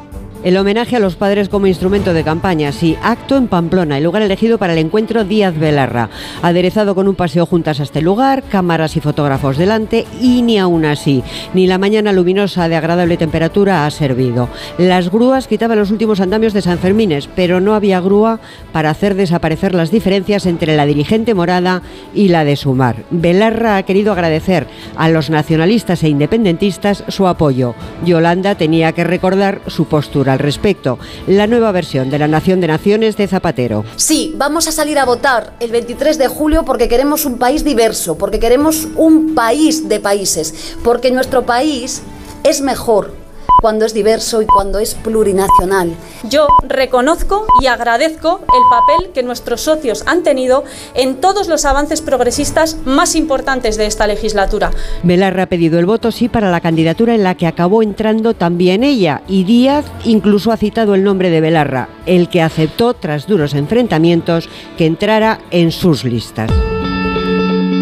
El 0.44 0.56
homenaje 0.56 0.94
a 0.94 1.00
los 1.00 1.16
padres 1.16 1.48
como 1.48 1.66
instrumento 1.66 2.14
de 2.14 2.22
campaña, 2.22 2.70
sí, 2.70 2.96
acto 3.02 3.36
en 3.36 3.48
Pamplona, 3.48 3.98
el 3.98 4.04
lugar 4.04 4.22
elegido 4.22 4.56
para 4.56 4.72
el 4.72 4.78
encuentro 4.78 5.24
Díaz 5.24 5.58
Belarra. 5.58 6.10
Aderezado 6.42 6.94
con 6.94 7.08
un 7.08 7.16
paseo 7.16 7.44
juntas 7.44 7.80
a 7.80 7.82
este 7.82 8.02
lugar, 8.02 8.44
cámaras 8.44 8.96
y 8.96 9.00
fotógrafos 9.00 9.56
delante, 9.56 10.06
y 10.20 10.42
ni 10.42 10.56
aún 10.58 10.84
así, 10.84 11.24
ni 11.54 11.66
la 11.66 11.78
mañana 11.78 12.12
luminosa 12.12 12.68
de 12.68 12.76
agradable 12.76 13.16
temperatura 13.16 13.84
ha 13.84 13.90
servido. 13.90 14.48
Las 14.78 15.10
grúas 15.10 15.48
quitaban 15.48 15.76
los 15.78 15.90
últimos 15.90 16.20
andamios 16.20 16.52
de 16.52 16.62
San 16.62 16.78
Fermines, 16.78 17.28
pero 17.34 17.60
no 17.60 17.74
había 17.74 18.00
grúa 18.00 18.38
para 18.72 18.90
hacer 18.90 19.16
desaparecer 19.16 19.74
las 19.74 19.90
diferencias 19.90 20.46
entre 20.46 20.76
la 20.76 20.86
dirigente 20.86 21.34
morada 21.34 21.82
y 22.14 22.28
la 22.28 22.44
de 22.44 22.54
Sumar. 22.54 23.02
Belarra 23.10 23.76
ha 23.76 23.82
querido 23.82 24.12
agradecer 24.12 24.68
a 24.96 25.08
los 25.08 25.30
nacionalistas 25.30 26.04
e 26.04 26.08
independentistas 26.08 27.02
su 27.08 27.26
apoyo. 27.26 27.74
Yolanda 28.04 28.54
tenía 28.54 28.92
que 28.92 29.02
recordar 29.02 29.62
su 29.66 29.86
postura 29.86 30.27
al 30.28 30.38
respecto, 30.38 30.98
la 31.26 31.46
nueva 31.46 31.72
versión 31.72 32.10
de 32.10 32.18
la 32.18 32.28
Nación 32.28 32.60
de 32.60 32.68
Naciones 32.68 33.16
de 33.16 33.28
Zapatero. 33.28 33.84
Sí, 33.96 34.34
vamos 34.36 34.68
a 34.68 34.72
salir 34.72 34.98
a 34.98 35.04
votar 35.04 35.54
el 35.60 35.70
23 35.70 36.18
de 36.18 36.28
julio 36.28 36.64
porque 36.64 36.88
queremos 36.88 37.24
un 37.24 37.38
país 37.38 37.64
diverso, 37.64 38.16
porque 38.16 38.38
queremos 38.38 38.88
un 38.96 39.34
país 39.34 39.88
de 39.88 40.00
países, 40.00 40.76
porque 40.82 41.10
nuestro 41.10 41.44
país 41.44 42.02
es 42.44 42.60
mejor 42.60 43.27
cuando 43.60 43.84
es 43.84 43.94
diverso 43.94 44.40
y 44.42 44.46
cuando 44.46 44.78
es 44.78 44.94
plurinacional. 44.94 45.94
Yo 46.28 46.46
reconozco 46.66 47.46
y 47.60 47.66
agradezco 47.66 48.40
el 48.40 48.62
papel 48.70 49.12
que 49.12 49.22
nuestros 49.22 49.62
socios 49.62 50.04
han 50.06 50.22
tenido 50.22 50.64
en 50.94 51.16
todos 51.16 51.48
los 51.48 51.64
avances 51.64 52.00
progresistas 52.00 52.76
más 52.84 53.16
importantes 53.16 53.76
de 53.76 53.86
esta 53.86 54.06
legislatura. 54.06 54.70
Belarra 55.02 55.44
ha 55.44 55.46
pedido 55.46 55.78
el 55.78 55.86
voto 55.86 56.12
sí 56.12 56.28
para 56.28 56.50
la 56.50 56.60
candidatura 56.60 57.14
en 57.14 57.24
la 57.24 57.34
que 57.34 57.46
acabó 57.46 57.82
entrando 57.82 58.34
también 58.34 58.84
ella 58.84 59.22
y 59.26 59.44
Díaz 59.44 59.84
incluso 60.04 60.52
ha 60.52 60.56
citado 60.56 60.94
el 60.94 61.02
nombre 61.02 61.30
de 61.30 61.40
Belarra, 61.40 61.88
el 62.06 62.28
que 62.28 62.42
aceptó 62.42 62.94
tras 62.94 63.26
duros 63.26 63.54
enfrentamientos 63.54 64.48
que 64.76 64.86
entrara 64.86 65.40
en 65.50 65.72
sus 65.72 66.04
listas. 66.04 66.50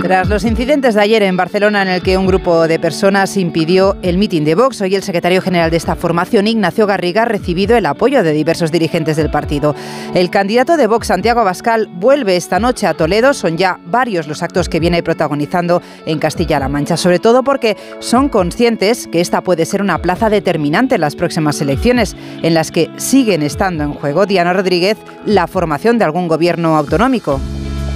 Tras 0.07 0.29
los 0.29 0.45
incidentes 0.45 0.95
de 0.95 1.01
ayer 1.01 1.25
en 1.25 1.37
Barcelona 1.37 1.83
en 1.83 1.89
el 1.89 2.01
que 2.01 2.17
un 2.17 2.29
grupo 2.29 2.69
de 2.69 2.79
personas 2.79 3.37
impidió 3.37 3.97
el 4.03 4.19
mitin 4.19 4.45
de 4.45 4.55
Vox, 4.55 4.81
hoy 4.81 4.95
el 4.95 5.03
secretario 5.03 5.43
general 5.43 5.69
de 5.69 5.79
esta 5.79 5.97
formación, 5.97 6.47
Ignacio 6.47 6.87
Garriga, 6.87 7.23
ha 7.23 7.25
recibido 7.25 7.77
el 7.77 7.87
apoyo 7.87 8.23
de 8.23 8.31
diversos 8.31 8.71
dirigentes 8.71 9.17
del 9.17 9.33
partido. 9.33 9.75
El 10.15 10.31
candidato 10.31 10.77
de 10.77 10.87
Vox, 10.87 11.09
Santiago 11.09 11.41
Abascal, 11.41 11.89
vuelve 11.89 12.37
esta 12.37 12.61
noche 12.61 12.87
a 12.87 12.95
Toledo. 12.95 13.35
Son 13.35 13.57
ya 13.57 13.81
varios 13.85 14.29
los 14.29 14.45
actos 14.45 14.69
que 14.69 14.79
viene 14.79 15.03
protagonizando 15.03 15.83
en 16.07 16.21
Castilla-La 16.21 16.69
Mancha, 16.69 16.97
sobre 16.97 17.19
todo 17.19 17.43
porque 17.43 17.77
son 17.99 18.29
conscientes 18.29 19.09
que 19.09 19.21
esta 19.21 19.41
puede 19.41 19.65
ser 19.65 19.83
una 19.83 19.99
plaza 19.99 20.31
determinante 20.31 20.95
en 20.95 21.01
las 21.01 21.17
próximas 21.17 21.61
elecciones, 21.61 22.15
en 22.45 22.55
las 22.55 22.71
que 22.71 22.91
siguen 22.97 23.43
estando 23.43 23.83
en 23.83 23.93
juego, 23.93 24.25
Diana 24.25 24.53
Rodríguez, 24.53 24.99
la 25.25 25.49
formación 25.49 25.99
de 25.99 26.05
algún 26.05 26.29
gobierno 26.29 26.77
autonómico. 26.77 27.41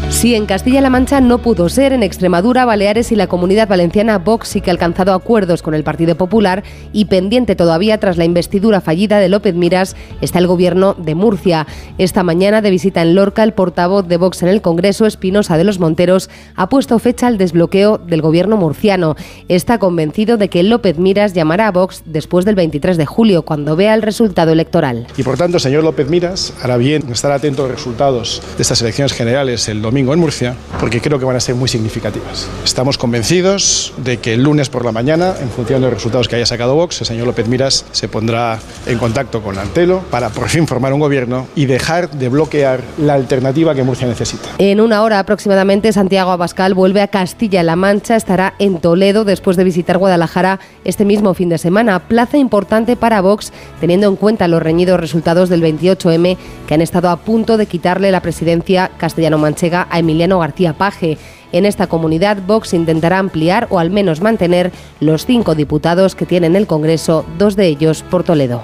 Sí, 0.08 0.34
en 0.34 0.44
Castilla-La 0.44 0.90
Mancha 0.90 1.20
no 1.20 1.38
pudo 1.38 1.68
ser. 1.68 1.92
En 1.92 2.02
Extremadura, 2.02 2.64
Baleares 2.64 3.10
y 3.10 3.16
la 3.16 3.26
Comunidad 3.26 3.68
Valenciana, 3.68 4.18
Vox 4.18 4.48
sí 4.48 4.60
que 4.60 4.70
ha 4.70 4.72
alcanzado 4.72 5.14
acuerdos 5.14 5.62
con 5.62 5.72
el 5.72 5.82
Partido 5.82 6.14
Popular 6.14 6.62
y 6.92 7.06
pendiente 7.06 7.56
todavía 7.56 7.98
tras 7.98 8.18
la 8.18 8.26
investidura 8.26 8.82
fallida 8.82 9.18
de 9.18 9.30
López 9.30 9.54
Miras 9.54 9.96
está 10.20 10.38
el 10.38 10.46
gobierno 10.46 10.94
de 10.94 11.14
Murcia. 11.14 11.66
Esta 11.96 12.22
mañana 12.22 12.60
de 12.60 12.70
visita 12.70 13.00
en 13.00 13.14
Lorca, 13.14 13.42
el 13.44 13.54
portavoz 13.54 14.08
de 14.08 14.18
Vox 14.18 14.42
en 14.42 14.48
el 14.48 14.60
Congreso, 14.60 15.06
Espinosa 15.06 15.56
de 15.56 15.64
los 15.64 15.78
Monteros, 15.78 16.28
ha 16.54 16.68
puesto 16.68 16.98
fecha 16.98 17.26
al 17.26 17.38
desbloqueo 17.38 17.96
del 17.96 18.20
gobierno 18.20 18.58
murciano. 18.58 19.16
Está 19.48 19.78
convencido 19.78 20.36
de 20.36 20.50
que 20.50 20.62
López 20.62 20.98
Miras 20.98 21.32
llamará 21.32 21.68
a 21.68 21.72
Vox 21.72 22.02
después 22.04 22.44
del 22.44 22.56
23 22.56 22.96
de 22.98 23.06
julio, 23.06 23.42
cuando 23.42 23.74
vea 23.74 23.94
el 23.94 24.02
resultado 24.02 24.52
electoral. 24.52 25.06
Y 25.16 25.22
por 25.22 25.38
tanto, 25.38 25.58
señor 25.58 25.84
López 25.84 26.10
Miras 26.10 26.52
hará 26.62 26.76
bien 26.76 27.10
estar 27.10 27.32
atento 27.32 27.64
a 27.64 27.68
los 27.68 27.76
resultados 27.76 28.42
de 28.56 28.62
estas 28.62 28.82
elecciones 28.82 29.12
generales 29.12 29.68
el 29.68 29.80
domingo 29.90 30.14
en 30.14 30.20
Murcia, 30.20 30.54
porque 30.78 31.00
creo 31.00 31.18
que 31.18 31.24
van 31.24 31.34
a 31.34 31.40
ser 31.40 31.56
muy 31.56 31.68
significativas. 31.68 32.48
Estamos 32.64 32.96
convencidos 32.96 33.92
de 33.96 34.18
que 34.18 34.34
el 34.34 34.44
lunes 34.44 34.68
por 34.68 34.84
la 34.84 34.92
mañana, 34.92 35.34
en 35.40 35.50
función 35.50 35.80
de 35.80 35.88
los 35.88 35.94
resultados 35.94 36.28
que 36.28 36.36
haya 36.36 36.46
sacado 36.46 36.76
Vox, 36.76 37.00
el 37.00 37.08
señor 37.08 37.26
López 37.26 37.48
Miras 37.48 37.84
se 37.90 38.06
pondrá 38.06 38.60
en 38.86 38.98
contacto 38.98 39.42
con 39.42 39.58
Antelo 39.58 39.98
para 40.10 40.28
por 40.28 40.48
fin 40.48 40.68
formar 40.68 40.92
un 40.92 41.00
gobierno 41.00 41.48
y 41.56 41.66
dejar 41.66 42.08
de 42.08 42.28
bloquear 42.28 42.82
la 42.98 43.14
alternativa 43.14 43.74
que 43.74 43.82
Murcia 43.82 44.06
necesita. 44.06 44.48
En 44.58 44.80
una 44.80 45.02
hora 45.02 45.18
aproximadamente, 45.18 45.92
Santiago 45.92 46.30
Abascal 46.30 46.74
vuelve 46.74 47.02
a 47.02 47.08
Castilla-La 47.08 47.74
Mancha, 47.74 48.14
estará 48.14 48.54
en 48.60 48.78
Toledo 48.78 49.24
después 49.24 49.56
de 49.56 49.64
visitar 49.64 49.98
Guadalajara 49.98 50.60
este 50.84 51.04
mismo 51.04 51.34
fin 51.34 51.48
de 51.48 51.58
semana. 51.58 51.98
Plaza 51.98 52.38
importante 52.38 52.94
para 52.94 53.20
Vox, 53.22 53.52
teniendo 53.80 54.06
en 54.06 54.14
cuenta 54.14 54.46
los 54.46 54.62
reñidos 54.62 55.00
resultados 55.00 55.48
del 55.48 55.64
28M 55.64 56.36
que 56.68 56.74
han 56.74 56.80
estado 56.80 57.08
a 57.10 57.16
punto 57.16 57.56
de 57.56 57.66
quitarle 57.66 58.12
la 58.12 58.22
presidencia 58.22 58.92
castellano-manchega 58.98 59.79
a 59.88 59.98
Emiliano 59.98 60.38
García 60.38 60.72
Paje. 60.72 61.18
En 61.52 61.66
esta 61.66 61.86
comunidad, 61.86 62.38
Vox 62.46 62.74
intentará 62.74 63.18
ampliar 63.18 63.66
o 63.70 63.78
al 63.78 63.90
menos 63.90 64.20
mantener 64.20 64.72
los 65.00 65.26
cinco 65.26 65.54
diputados 65.54 66.14
que 66.14 66.26
tiene 66.26 66.46
en 66.46 66.56
el 66.56 66.66
Congreso, 66.66 67.24
dos 67.38 67.56
de 67.56 67.66
ellos 67.66 68.02
por 68.02 68.24
Toledo. 68.24 68.62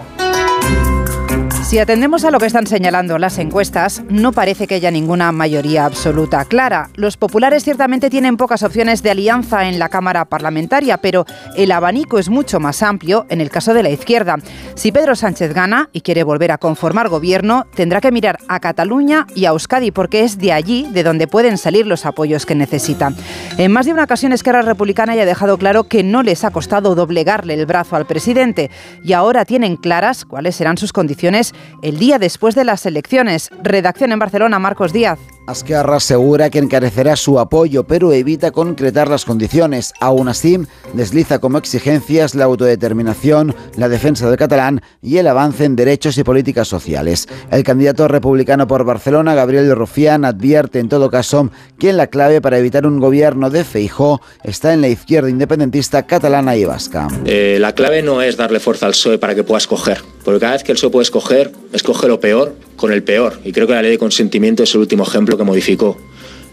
Si 1.67 1.81
atendemos 1.81 2.25
a 2.25 2.31
lo 2.31 2.39
que 2.39 2.47
están 2.47 2.69
señalando 2.69 3.19
las 3.19 3.39
encuestas, 3.39 4.05
no 4.09 4.31
parece 4.31 4.69
que 4.69 4.77
haya 4.77 4.93
ninguna 4.93 5.33
mayoría 5.33 5.85
absoluta 5.85 6.45
clara. 6.45 6.91
Los 6.95 7.17
populares 7.17 7.65
ciertamente 7.65 8.09
tienen 8.09 8.37
pocas 8.37 8.63
opciones 8.63 9.03
de 9.03 9.11
alianza 9.11 9.67
en 9.67 9.81
la 9.81 9.89
Cámara 9.89 10.27
Parlamentaria, 10.27 10.99
pero 10.99 11.27
el 11.57 11.73
abanico 11.73 12.21
es 12.21 12.29
mucho 12.29 12.61
más 12.61 12.85
amplio 12.85 13.27
en 13.31 13.41
el 13.41 13.51
caso 13.51 13.75
de 13.75 13.83
la 13.83 13.91
izquierda. 13.91 14.37
Si 14.77 14.93
Pedro 14.93 15.17
Sánchez 15.17 15.55
gana 15.55 15.91
y 15.93 16.03
quiere 16.03 16.23
volver 16.23 16.53
a 16.53 16.59
conformar 16.59 17.09
gobierno, 17.09 17.67
tendrá 17.75 18.01
que 18.01 18.13
mirar 18.13 18.39
a 18.47 18.61
Cataluña 18.61 19.27
y 19.35 19.47
a 19.47 19.49
Euskadi 19.49 19.91
porque 19.91 20.23
es 20.23 20.39
de 20.39 20.53
allí 20.53 20.87
de 20.93 21.03
donde 21.03 21.27
pueden 21.27 21.59
salir 21.59 21.85
los 21.89 22.07
apoyos 22.07 22.47
que 22.47 22.55
necesita. 22.55 23.13
En 23.59 23.73
más 23.73 23.87
de 23.87 23.93
una 23.93 24.05
ocasión 24.05 24.33
Esquerra 24.33 24.63
Republicana 24.63 25.17
ya 25.17 25.23
ha 25.23 25.27
dejado 25.27 25.59
claro 25.59 25.83
que 25.83 26.05
no 26.05 26.23
les 26.23 26.45
ha 26.45 26.53
costado 26.53 26.95
doblegarle 26.95 27.55
el 27.55 27.67
brazo 27.67 27.97
al 27.97 28.07
presidente 28.07 28.71
y 29.03 29.15
ahora 29.15 29.45
tienen 29.45 29.75
claras 29.75 30.25
cuáles 30.25 30.55
serán 30.55 30.79
sus 30.79 30.93
condiciones 30.93 31.56
el 31.83 31.99
día 31.99 32.19
después 32.19 32.55
de 32.55 32.65
las 32.65 32.87
elecciones. 32.87 33.51
Redacción 33.63 34.13
en 34.13 34.19
Barcelona, 34.19 34.59
Marcos 34.59 34.93
Díaz. 34.93 35.19
Azquerra 35.47 35.97
asegura 35.97 36.51
que 36.51 36.59
encarecerá 36.59 37.15
su 37.15 37.39
apoyo, 37.39 37.85
pero 37.85 38.13
evita 38.13 38.51
concretar 38.51 39.09
las 39.09 39.25
condiciones. 39.25 39.93
Aún 40.01 40.29
así, 40.29 40.59
desliza 40.93 41.39
como 41.39 41.59
exigencias 41.59 42.35
la 42.35 42.45
autodeterminación, 42.45 43.55
la 43.77 43.89
defensa 43.89 44.29
del 44.29 44.39
catalán 44.39 44.83
y 45.01 45.19
el 45.19 45.29
avance 45.29 45.65
en 45.65 45.77
derechos 45.77 46.19
y 46.19 46.25
políticas 46.25 46.67
sociales. 46.67 47.29
El 47.53 47.63
candidato 47.63 48.09
republicano 48.09 48.67
por 48.67 48.85
Barcelona, 48.85 49.37
Gabriel 49.37 49.71
Rufián, 49.77 50.25
advierte 50.25 50.81
en 50.81 50.89
todo 50.89 51.11
caso 51.11 51.51
que 51.79 51.93
la 51.93 52.09
clave 52.09 52.41
para 52.41 52.59
evitar 52.59 52.85
un 52.85 52.99
gobierno 52.99 53.49
de 53.49 53.63
Feijó 53.63 54.21
está 54.43 54.73
en 54.73 54.81
la 54.81 54.89
izquierda 54.89 55.31
independentista 55.31 56.07
catalana 56.07 56.57
y 56.57 56.65
vasca. 56.65 57.07
Eh, 57.25 57.59
la 57.61 57.73
clave 57.73 58.03
no 58.03 58.21
es 58.21 58.37
darle 58.37 58.59
fuerza 58.59 58.87
al 58.87 58.93
PSOE 58.93 59.19
para 59.19 59.37
que 59.37 59.45
pueda 59.45 59.59
escoger, 59.59 60.03
porque 60.25 60.41
cada 60.41 60.55
vez 60.55 60.65
que 60.65 60.73
el 60.73 60.77
PSOE 60.77 60.91
puede 60.91 61.05
escoger, 61.05 61.53
escoge 61.73 62.09
lo 62.09 62.19
peor 62.19 62.55
con 62.77 62.93
el 62.93 63.03
peor. 63.03 63.41
Y 63.45 63.53
creo 63.53 63.67
que 63.67 63.73
la 63.73 63.83
ley 63.83 63.93
de 63.93 63.99
consentimiento 63.99 64.63
es 64.63 64.75
el 64.75 64.81
último 64.81 65.05
ejemplo 65.05 65.36
que 65.37 65.45
modificó 65.45 65.97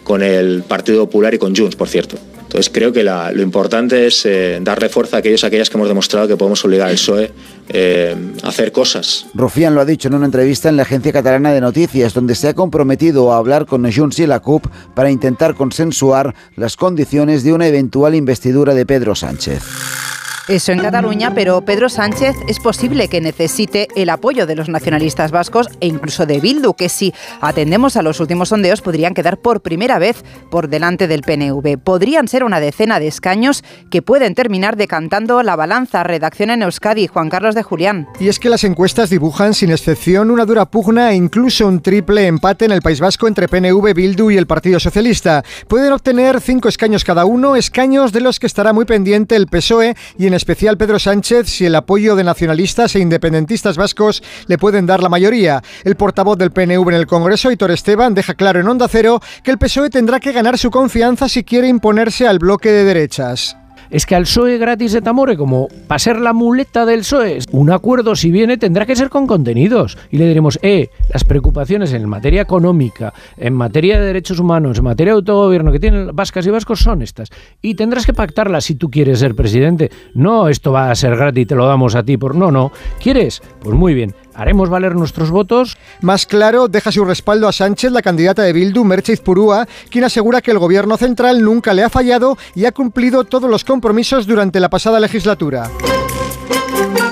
con 0.04 0.22
el 0.22 0.64
Partido 0.64 1.06
Popular 1.06 1.34
y 1.34 1.38
con 1.38 1.56
Junts, 1.56 1.76
por 1.76 1.88
cierto. 1.88 2.18
Entonces 2.54 2.72
creo 2.72 2.94
que 2.94 3.04
lo 3.04 3.42
importante 3.42 4.06
es 4.06 4.28
eh, 4.28 4.60
darle 4.62 4.88
fuerza 4.88 5.16
a 5.16 5.20
aquellos 5.20 5.44
aquellas 5.44 5.72
que 5.72 5.78
hemos 5.78 5.88
demostrado 5.88 6.28
que 6.28 6.38
podemos 6.38 6.64
obligar 6.64 6.88
al 6.88 6.94
PSOE 6.94 7.32
eh, 7.70 8.16
a 8.44 8.48
hacer 8.48 8.72
cosas. 8.72 9.26
Rufián 9.34 9.74
lo 9.74 9.82
ha 9.82 9.86
dicho 9.86 10.08
en 10.08 10.14
una 10.14 10.28
entrevista 10.28 10.70
en 10.70 10.78
la 10.78 10.84
agencia 10.84 11.12
catalana 11.12 11.52
de 11.52 11.62
noticias, 11.62 12.14
donde 12.14 12.36
se 12.36 12.50
ha 12.50 12.54
comprometido 12.54 13.34
a 13.34 13.38
hablar 13.38 13.66
con 13.66 13.92
Junts 13.92 14.20
y 14.20 14.28
la 14.28 14.40
CUP 14.40 14.68
para 14.94 15.10
intentar 15.10 15.56
consensuar 15.56 16.36
las 16.56 16.78
condiciones 16.78 17.44
de 17.44 17.54
una 17.54 17.68
eventual 17.68 18.14
investidura 18.14 18.76
de 18.76 18.86
Pedro 18.86 19.16
Sánchez. 19.16 20.13
Eso 20.50 20.74
en 20.74 20.80
Cataluña, 20.80 21.34
pero 21.34 21.62
Pedro 21.62 21.88
Sánchez 21.88 22.36
es 22.50 22.60
posible 22.60 23.08
que 23.08 23.22
necesite 23.22 23.88
el 23.96 24.10
apoyo 24.10 24.46
de 24.46 24.58
los 24.58 24.68
nacionalistas 24.68 25.32
vascos 25.32 25.70
e 25.80 25.88
incluso 25.88 26.26
de 26.26 26.42
Bildu, 26.42 26.74
que 26.74 26.90
si 26.90 27.14
atendemos 27.40 27.96
a 27.96 28.02
los 28.02 28.20
últimos 28.20 28.50
sondeos 28.50 28.82
podrían 28.82 29.14
quedar 29.14 29.38
por 29.38 29.62
primera 29.62 30.00
vez 30.00 30.22
por 30.52 30.68
delante 30.68 31.08
del 31.08 31.22
PNV. 31.22 31.78
Podrían 31.78 32.28
ser 32.28 32.44
una 32.44 32.60
decena 32.60 33.00
de 33.00 33.08
escaños 33.08 33.64
que 33.90 34.02
pueden 34.02 34.36
terminar 34.36 34.76
decantando 34.76 35.44
la 35.44 35.56
balanza. 35.56 36.04
Redacción 36.04 36.50
en 36.50 36.64
Euskadi, 36.64 37.08
Juan 37.08 37.30
Carlos 37.30 37.56
de 37.56 37.64
Julián. 37.64 38.10
Y 38.20 38.28
es 38.28 38.38
que 38.38 38.50
las 38.50 38.66
encuestas 38.66 39.10
dibujan 39.10 39.54
sin 39.54 39.72
excepción 39.72 40.30
una 40.30 40.44
dura 40.44 40.66
pugna 40.66 41.12
e 41.12 41.16
incluso 41.16 41.66
un 41.68 41.82
triple 41.82 42.28
empate 42.28 42.66
en 42.66 42.74
el 42.74 42.82
País 42.82 43.00
Vasco 43.00 43.30
entre 43.30 43.48
PNV, 43.48 43.94
Bildu 43.94 44.30
y 44.30 44.38
el 44.38 44.46
Partido 44.46 44.82
Socialista. 44.82 45.42
Pueden 45.70 45.94
obtener 45.94 46.42
cinco 46.42 46.68
escaños 46.68 47.06
cada 47.06 47.24
uno, 47.24 47.56
escaños 47.56 48.12
de 48.12 48.20
los 48.20 48.40
que 48.40 48.48
estará 48.48 48.74
muy 48.74 48.84
pendiente 48.84 49.38
el 49.38 49.48
PSOE 49.48 49.96
y 50.18 50.28
en 50.28 50.33
especial 50.34 50.78
Pedro 50.78 51.00
Sánchez 51.00 51.48
si 51.48 51.66
el 51.66 51.76
apoyo 51.76 52.16
de 52.16 52.24
nacionalistas 52.24 52.96
e 52.96 53.00
independentistas 53.00 53.78
vascos 53.78 54.22
le 54.48 54.58
pueden 54.58 54.86
dar 54.86 55.02
la 55.02 55.10
mayoría. 55.10 55.62
El 55.84 55.96
portavoz 55.96 56.38
del 56.38 56.52
PNV 56.52 56.90
en 56.90 56.96
el 56.96 57.08
Congreso, 57.08 57.52
Hitor 57.52 57.72
Esteban, 57.72 58.14
deja 58.14 58.34
claro 58.34 58.60
en 58.60 58.68
Onda 58.68 58.88
Cero 58.88 59.22
que 59.44 59.52
el 59.52 59.58
PSOE 59.58 59.90
tendrá 59.90 60.20
que 60.20 60.32
ganar 60.32 60.58
su 60.58 60.72
confianza 60.72 61.30
si 61.30 61.44
quiere 61.44 61.68
imponerse 61.68 62.28
al 62.28 62.40
bloque 62.40 62.72
de 62.72 62.84
derechas 62.84 63.58
es 63.94 64.06
que 64.06 64.16
al 64.16 64.24
PSOE 64.24 64.58
gratis 64.58 64.92
de 64.92 65.02
Tamore, 65.02 65.38
como 65.38 65.70
para 65.88 66.00
ser 66.00 66.20
la 66.20 66.34
muleta 66.34 66.86
del 66.86 67.02
PSOE, 67.02 67.40
un 67.52 67.72
acuerdo 67.72 68.16
si 68.16 68.32
viene 68.32 68.58
tendrá 68.58 68.86
que 68.86 68.96
ser 68.96 69.10
con 69.10 69.28
contenidos. 69.28 69.98
Y 70.10 70.18
le 70.18 70.28
diremos, 70.28 70.60
eh, 70.64 70.90
las 71.14 71.24
preocupaciones 71.24 71.94
en 71.94 72.10
materia 72.10 72.42
económica, 72.42 73.14
en 73.38 73.54
materia 73.54 74.00
de 74.00 74.08
derechos 74.08 74.40
humanos, 74.40 74.80
en 74.80 74.84
materia 74.84 75.14
de 75.14 75.18
autogobierno 75.18 75.72
que 75.72 75.80
tienen 75.80 76.10
vascas 76.14 76.46
y 76.48 76.50
vascos 76.50 76.80
son 76.80 77.04
estas. 77.04 77.30
Y 77.62 77.76
tendrás 77.76 78.06
que 78.06 78.14
pactarlas 78.14 78.66
si 78.66 78.76
tú 78.76 78.90
quieres 78.90 79.20
ser 79.20 79.36
presidente. 79.36 79.92
No, 80.16 80.50
esto 80.50 80.72
va 80.72 80.90
a 80.90 80.96
ser 80.96 81.16
gratis, 81.16 81.48
te 81.48 81.56
lo 81.56 81.68
damos 81.68 81.94
a 81.96 82.04
ti 82.04 82.18
por... 82.18 82.36
No, 82.36 82.52
no. 82.52 82.72
¿Quieres? 83.00 83.42
Pues 83.62 83.76
muy 83.76 83.94
bien 83.94 84.14
haremos 84.36 84.70
valer 84.70 84.96
nuestros 84.96 85.32
votos. 85.32 85.78
Más 86.02 86.26
claro, 86.26 86.68
deja 86.68 86.92
su 86.92 87.06
respaldo 87.06 87.48
a 87.48 87.52
Sánchez, 87.52 87.92
la 87.92 88.02
candidata 88.02 88.44
de 88.44 88.54
Bildu, 88.54 88.84
Merche 88.84 89.18
Purúa, 89.18 89.68
quien 89.90 90.04
asegura 90.04 90.42
que 90.42 90.52
el 90.52 90.60
gobierno 90.60 90.98
central 90.98 91.44
nunca 91.44 91.74
le 91.74 91.84
ha 91.84 91.90
fallado 91.90 92.38
y 92.56 92.66
ha 92.66 92.72
cumplido 92.72 93.24
todos 93.24 93.50
los 93.50 93.64
compromisos 93.64 94.28
durante 94.28 94.60
la 94.60 94.70
pasada 94.70 95.00
legislatura. 95.00 95.70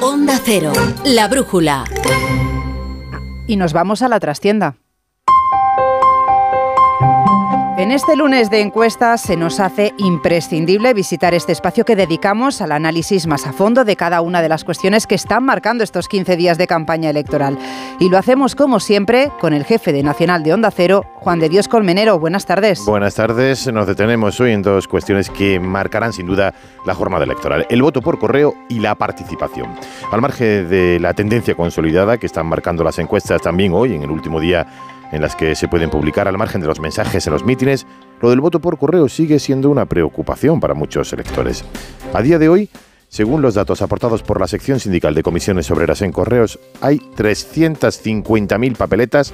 Onda 0.01 0.39
Cero, 0.43 0.71
la 1.05 1.27
brújula. 1.27 1.85
Y 3.47 3.55
nos 3.55 3.73
vamos 3.73 4.01
a 4.01 4.07
la 4.07 4.19
trastienda. 4.19 4.80
En 7.81 7.91
este 7.91 8.15
lunes 8.15 8.51
de 8.51 8.61
encuestas 8.61 9.21
se 9.21 9.35
nos 9.35 9.59
hace 9.59 9.95
imprescindible 9.97 10.93
visitar 10.93 11.33
este 11.33 11.51
espacio 11.51 11.83
que 11.83 11.95
dedicamos 11.95 12.61
al 12.61 12.73
análisis 12.73 13.25
más 13.25 13.47
a 13.47 13.53
fondo 13.53 13.83
de 13.83 13.95
cada 13.95 14.21
una 14.21 14.43
de 14.43 14.49
las 14.49 14.63
cuestiones 14.63 15.07
que 15.07 15.15
están 15.15 15.43
marcando 15.43 15.83
estos 15.83 16.07
15 16.07 16.37
días 16.37 16.59
de 16.59 16.67
campaña 16.67 17.09
electoral. 17.09 17.57
Y 17.99 18.09
lo 18.09 18.19
hacemos 18.19 18.53
como 18.53 18.79
siempre 18.79 19.31
con 19.39 19.53
el 19.53 19.65
jefe 19.65 19.93
de 19.93 20.03
Nacional 20.03 20.43
de 20.43 20.53
Onda 20.53 20.69
Cero, 20.69 21.05
Juan 21.15 21.39
de 21.39 21.49
Dios 21.49 21.67
Colmenero. 21.67 22.19
Buenas 22.19 22.45
tardes. 22.45 22.85
Buenas 22.85 23.15
tardes. 23.15 23.65
Nos 23.73 23.87
detenemos 23.87 24.39
hoy 24.39 24.51
en 24.51 24.61
dos 24.61 24.87
cuestiones 24.87 25.31
que 25.31 25.59
marcarán 25.59 26.13
sin 26.13 26.27
duda 26.27 26.53
la 26.85 26.93
jornada 26.93 27.23
electoral. 27.23 27.65
El 27.67 27.81
voto 27.81 27.99
por 28.03 28.19
correo 28.19 28.53
y 28.69 28.77
la 28.77 28.93
participación. 28.93 29.73
Al 30.11 30.21
margen 30.21 30.69
de 30.69 30.99
la 30.99 31.15
tendencia 31.15 31.55
consolidada 31.55 32.19
que 32.19 32.27
están 32.27 32.45
marcando 32.45 32.83
las 32.83 32.99
encuestas 32.99 33.41
también 33.41 33.73
hoy, 33.73 33.95
en 33.95 34.03
el 34.03 34.11
último 34.11 34.39
día 34.39 34.67
en 35.11 35.21
las 35.21 35.35
que 35.35 35.55
se 35.55 35.67
pueden 35.67 35.89
publicar 35.89 36.27
al 36.27 36.37
margen 36.37 36.61
de 36.61 36.67
los 36.67 36.79
mensajes 36.79 37.25
en 37.27 37.33
los 37.33 37.45
mítines, 37.45 37.85
lo 38.21 38.29
del 38.29 38.41
voto 38.41 38.59
por 38.59 38.77
correo 38.77 39.09
sigue 39.09 39.39
siendo 39.39 39.69
una 39.69 39.85
preocupación 39.85 40.59
para 40.59 40.73
muchos 40.73 41.11
electores. 41.13 41.65
A 42.13 42.21
día 42.21 42.39
de 42.39 42.49
hoy, 42.49 42.69
según 43.07 43.41
los 43.41 43.55
datos 43.55 43.81
aportados 43.81 44.23
por 44.23 44.39
la 44.39 44.47
sección 44.47 44.79
sindical 44.79 45.13
de 45.13 45.23
comisiones 45.23 45.69
obreras 45.69 46.01
en 46.01 46.11
correos, 46.11 46.59
hay 46.79 46.99
350.000 47.17 48.77
papeletas 48.77 49.33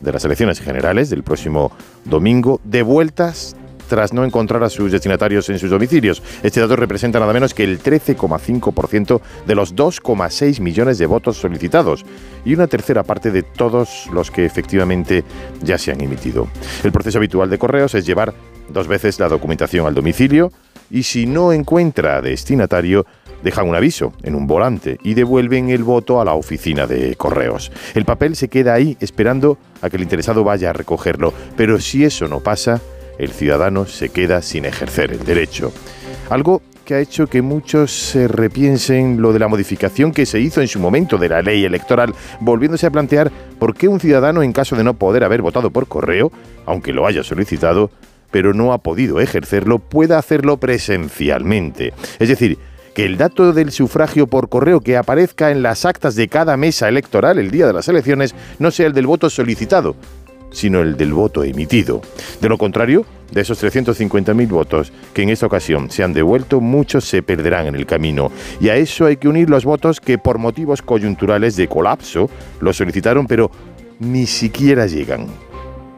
de 0.00 0.12
las 0.12 0.24
elecciones 0.24 0.60
generales 0.60 1.08
del 1.08 1.22
próximo 1.22 1.72
domingo 2.04 2.60
devueltas 2.64 3.56
tras 3.88 4.12
no 4.12 4.24
encontrar 4.24 4.62
a 4.62 4.70
sus 4.70 4.92
destinatarios 4.92 5.48
en 5.48 5.58
sus 5.58 5.70
domicilios. 5.70 6.22
Este 6.42 6.60
dato 6.60 6.76
representa 6.76 7.20
nada 7.20 7.32
menos 7.32 7.54
que 7.54 7.64
el 7.64 7.82
13,5% 7.82 9.20
de 9.46 9.54
los 9.54 9.74
2,6 9.74 10.60
millones 10.60 10.98
de 10.98 11.06
votos 11.06 11.38
solicitados 11.38 12.04
y 12.44 12.54
una 12.54 12.66
tercera 12.66 13.02
parte 13.02 13.30
de 13.30 13.42
todos 13.42 14.08
los 14.12 14.30
que 14.30 14.44
efectivamente 14.44 15.24
ya 15.62 15.78
se 15.78 15.92
han 15.92 16.00
emitido. 16.00 16.48
El 16.84 16.92
proceso 16.92 17.18
habitual 17.18 17.50
de 17.50 17.58
correos 17.58 17.94
es 17.94 18.06
llevar 18.06 18.34
dos 18.68 18.88
veces 18.88 19.18
la 19.20 19.28
documentación 19.28 19.86
al 19.86 19.94
domicilio 19.94 20.52
y 20.90 21.02
si 21.02 21.26
no 21.26 21.52
encuentra 21.52 22.22
destinatario, 22.22 23.06
dejan 23.42 23.68
un 23.68 23.76
aviso 23.76 24.12
en 24.22 24.34
un 24.34 24.46
volante 24.46 24.98
y 25.02 25.14
devuelven 25.14 25.70
el 25.70 25.84
voto 25.84 26.20
a 26.20 26.24
la 26.24 26.34
oficina 26.34 26.86
de 26.86 27.16
correos. 27.16 27.70
El 27.94 28.04
papel 28.04 28.36
se 28.36 28.48
queda 28.48 28.74
ahí 28.74 28.96
esperando 29.00 29.58
a 29.82 29.90
que 29.90 29.96
el 29.96 30.02
interesado 30.02 30.44
vaya 30.44 30.70
a 30.70 30.72
recogerlo, 30.72 31.32
pero 31.56 31.80
si 31.80 32.04
eso 32.04 32.28
no 32.28 32.40
pasa, 32.40 32.80
el 33.18 33.30
ciudadano 33.30 33.86
se 33.86 34.08
queda 34.10 34.42
sin 34.42 34.64
ejercer 34.64 35.12
el 35.12 35.24
derecho. 35.24 35.72
Algo 36.30 36.62
que 36.84 36.94
ha 36.94 37.00
hecho 37.00 37.26
que 37.26 37.42
muchos 37.42 37.92
se 37.92 38.28
repiensen 38.28 39.20
lo 39.20 39.32
de 39.32 39.40
la 39.40 39.48
modificación 39.48 40.12
que 40.12 40.24
se 40.24 40.38
hizo 40.38 40.60
en 40.60 40.68
su 40.68 40.78
momento 40.78 41.18
de 41.18 41.28
la 41.28 41.42
ley 41.42 41.64
electoral, 41.64 42.14
volviéndose 42.40 42.86
a 42.86 42.90
plantear 42.90 43.30
por 43.58 43.74
qué 43.74 43.88
un 43.88 43.98
ciudadano, 43.98 44.42
en 44.42 44.52
caso 44.52 44.76
de 44.76 44.84
no 44.84 44.94
poder 44.94 45.24
haber 45.24 45.42
votado 45.42 45.70
por 45.70 45.88
correo, 45.88 46.30
aunque 46.64 46.92
lo 46.92 47.06
haya 47.06 47.24
solicitado, 47.24 47.90
pero 48.30 48.54
no 48.54 48.72
ha 48.72 48.78
podido 48.78 49.20
ejercerlo, 49.20 49.80
pueda 49.80 50.16
hacerlo 50.16 50.58
presencialmente. 50.58 51.92
Es 52.20 52.28
decir, 52.28 52.56
que 52.94 53.04
el 53.04 53.18
dato 53.18 53.52
del 53.52 53.72
sufragio 53.72 54.26
por 54.26 54.48
correo 54.48 54.80
que 54.80 54.96
aparezca 54.96 55.50
en 55.50 55.62
las 55.62 55.84
actas 55.84 56.14
de 56.14 56.28
cada 56.28 56.56
mesa 56.56 56.88
electoral 56.88 57.38
el 57.38 57.50
día 57.50 57.66
de 57.66 57.72
las 57.72 57.88
elecciones 57.88 58.34
no 58.58 58.70
sea 58.70 58.86
el 58.86 58.94
del 58.94 59.06
voto 59.06 59.28
solicitado, 59.28 59.96
sino 60.50 60.80
el 60.80 60.96
del 60.96 61.12
voto 61.12 61.44
emitido. 61.44 62.00
De 62.40 62.48
lo 62.48 62.58
contrario, 62.58 63.04
de 63.30 63.40
esos 63.40 63.62
350.000 63.62 64.48
votos 64.48 64.92
que 65.12 65.22
en 65.22 65.30
esta 65.30 65.46
ocasión 65.46 65.90
se 65.90 66.02
han 66.02 66.12
devuelto, 66.12 66.60
muchos 66.60 67.04
se 67.04 67.22
perderán 67.22 67.66
en 67.66 67.74
el 67.74 67.86
camino. 67.86 68.30
Y 68.60 68.68
a 68.68 68.76
eso 68.76 69.06
hay 69.06 69.16
que 69.16 69.28
unir 69.28 69.50
los 69.50 69.64
votos 69.64 70.00
que 70.00 70.18
por 70.18 70.38
motivos 70.38 70.82
coyunturales 70.82 71.56
de 71.56 71.68
colapso 71.68 72.30
lo 72.60 72.72
solicitaron, 72.72 73.26
pero 73.26 73.50
ni 74.00 74.26
siquiera 74.26 74.86
llegan 74.86 75.26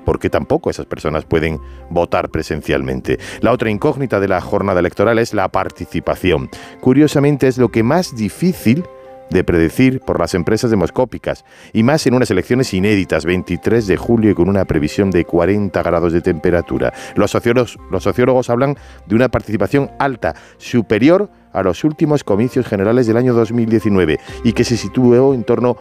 porque 0.09 0.31
tampoco 0.31 0.71
esas 0.71 0.87
personas 0.87 1.26
pueden 1.26 1.61
votar 1.90 2.31
presencialmente. 2.31 3.19
La 3.43 3.52
otra 3.52 3.69
incógnita 3.69 4.21
de 4.21 4.28
la 4.28 4.40
jornada 4.40 4.81
electoral 4.81 5.19
es 5.19 5.35
la 5.35 5.50
participación. 5.50 6.49
Curiosamente 6.81 7.47
es 7.47 7.59
lo 7.59 7.69
que 7.69 7.83
más 7.83 8.17
difícil 8.17 8.85
de 9.30 9.44
predecir 9.44 10.00
por 10.00 10.18
las 10.18 10.35
empresas 10.35 10.70
demoscópicas, 10.70 11.44
y 11.73 11.82
más 11.82 12.06
en 12.06 12.14
unas 12.14 12.30
elecciones 12.30 12.73
inéditas, 12.75 13.25
23 13.25 13.87
de 13.87 13.97
julio 13.97 14.30
y 14.30 14.35
con 14.35 14.49
una 14.49 14.64
previsión 14.64 15.11
de 15.11 15.25
40 15.25 15.82
grados 15.82 16.12
de 16.12 16.20
temperatura. 16.20 16.92
Los 17.14 17.30
sociólogos, 17.30 17.78
los 17.90 18.02
sociólogos 18.02 18.50
hablan 18.50 18.76
de 19.06 19.14
una 19.14 19.28
participación 19.28 19.90
alta, 19.99 20.35
superior 20.56 21.30
a 21.52 21.62
los 21.62 21.85
últimos 21.85 22.25
comicios 22.25 22.66
generales 22.66 23.06
del 23.06 23.16
año 23.16 23.35
2019, 23.35 24.18
y 24.44 24.52
que 24.52 24.64
se 24.64 24.76
situó 24.76 25.35
en 25.35 25.44
torno 25.44 25.76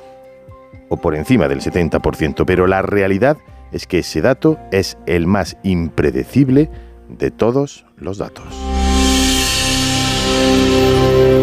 o 0.90 0.98
por 0.98 1.16
encima 1.16 1.48
del 1.48 1.62
70%, 1.62 2.46
pero 2.46 2.68
la 2.68 2.82
realidad 2.82 3.38
es 3.72 3.88
que 3.88 4.00
ese 4.00 4.22
dato 4.22 4.58
es 4.72 4.98
el 5.06 5.28
más 5.28 5.58
impredecible 5.64 6.70
de 7.10 7.32
todos 7.32 7.86
los 7.98 8.18
datos. 8.18 8.46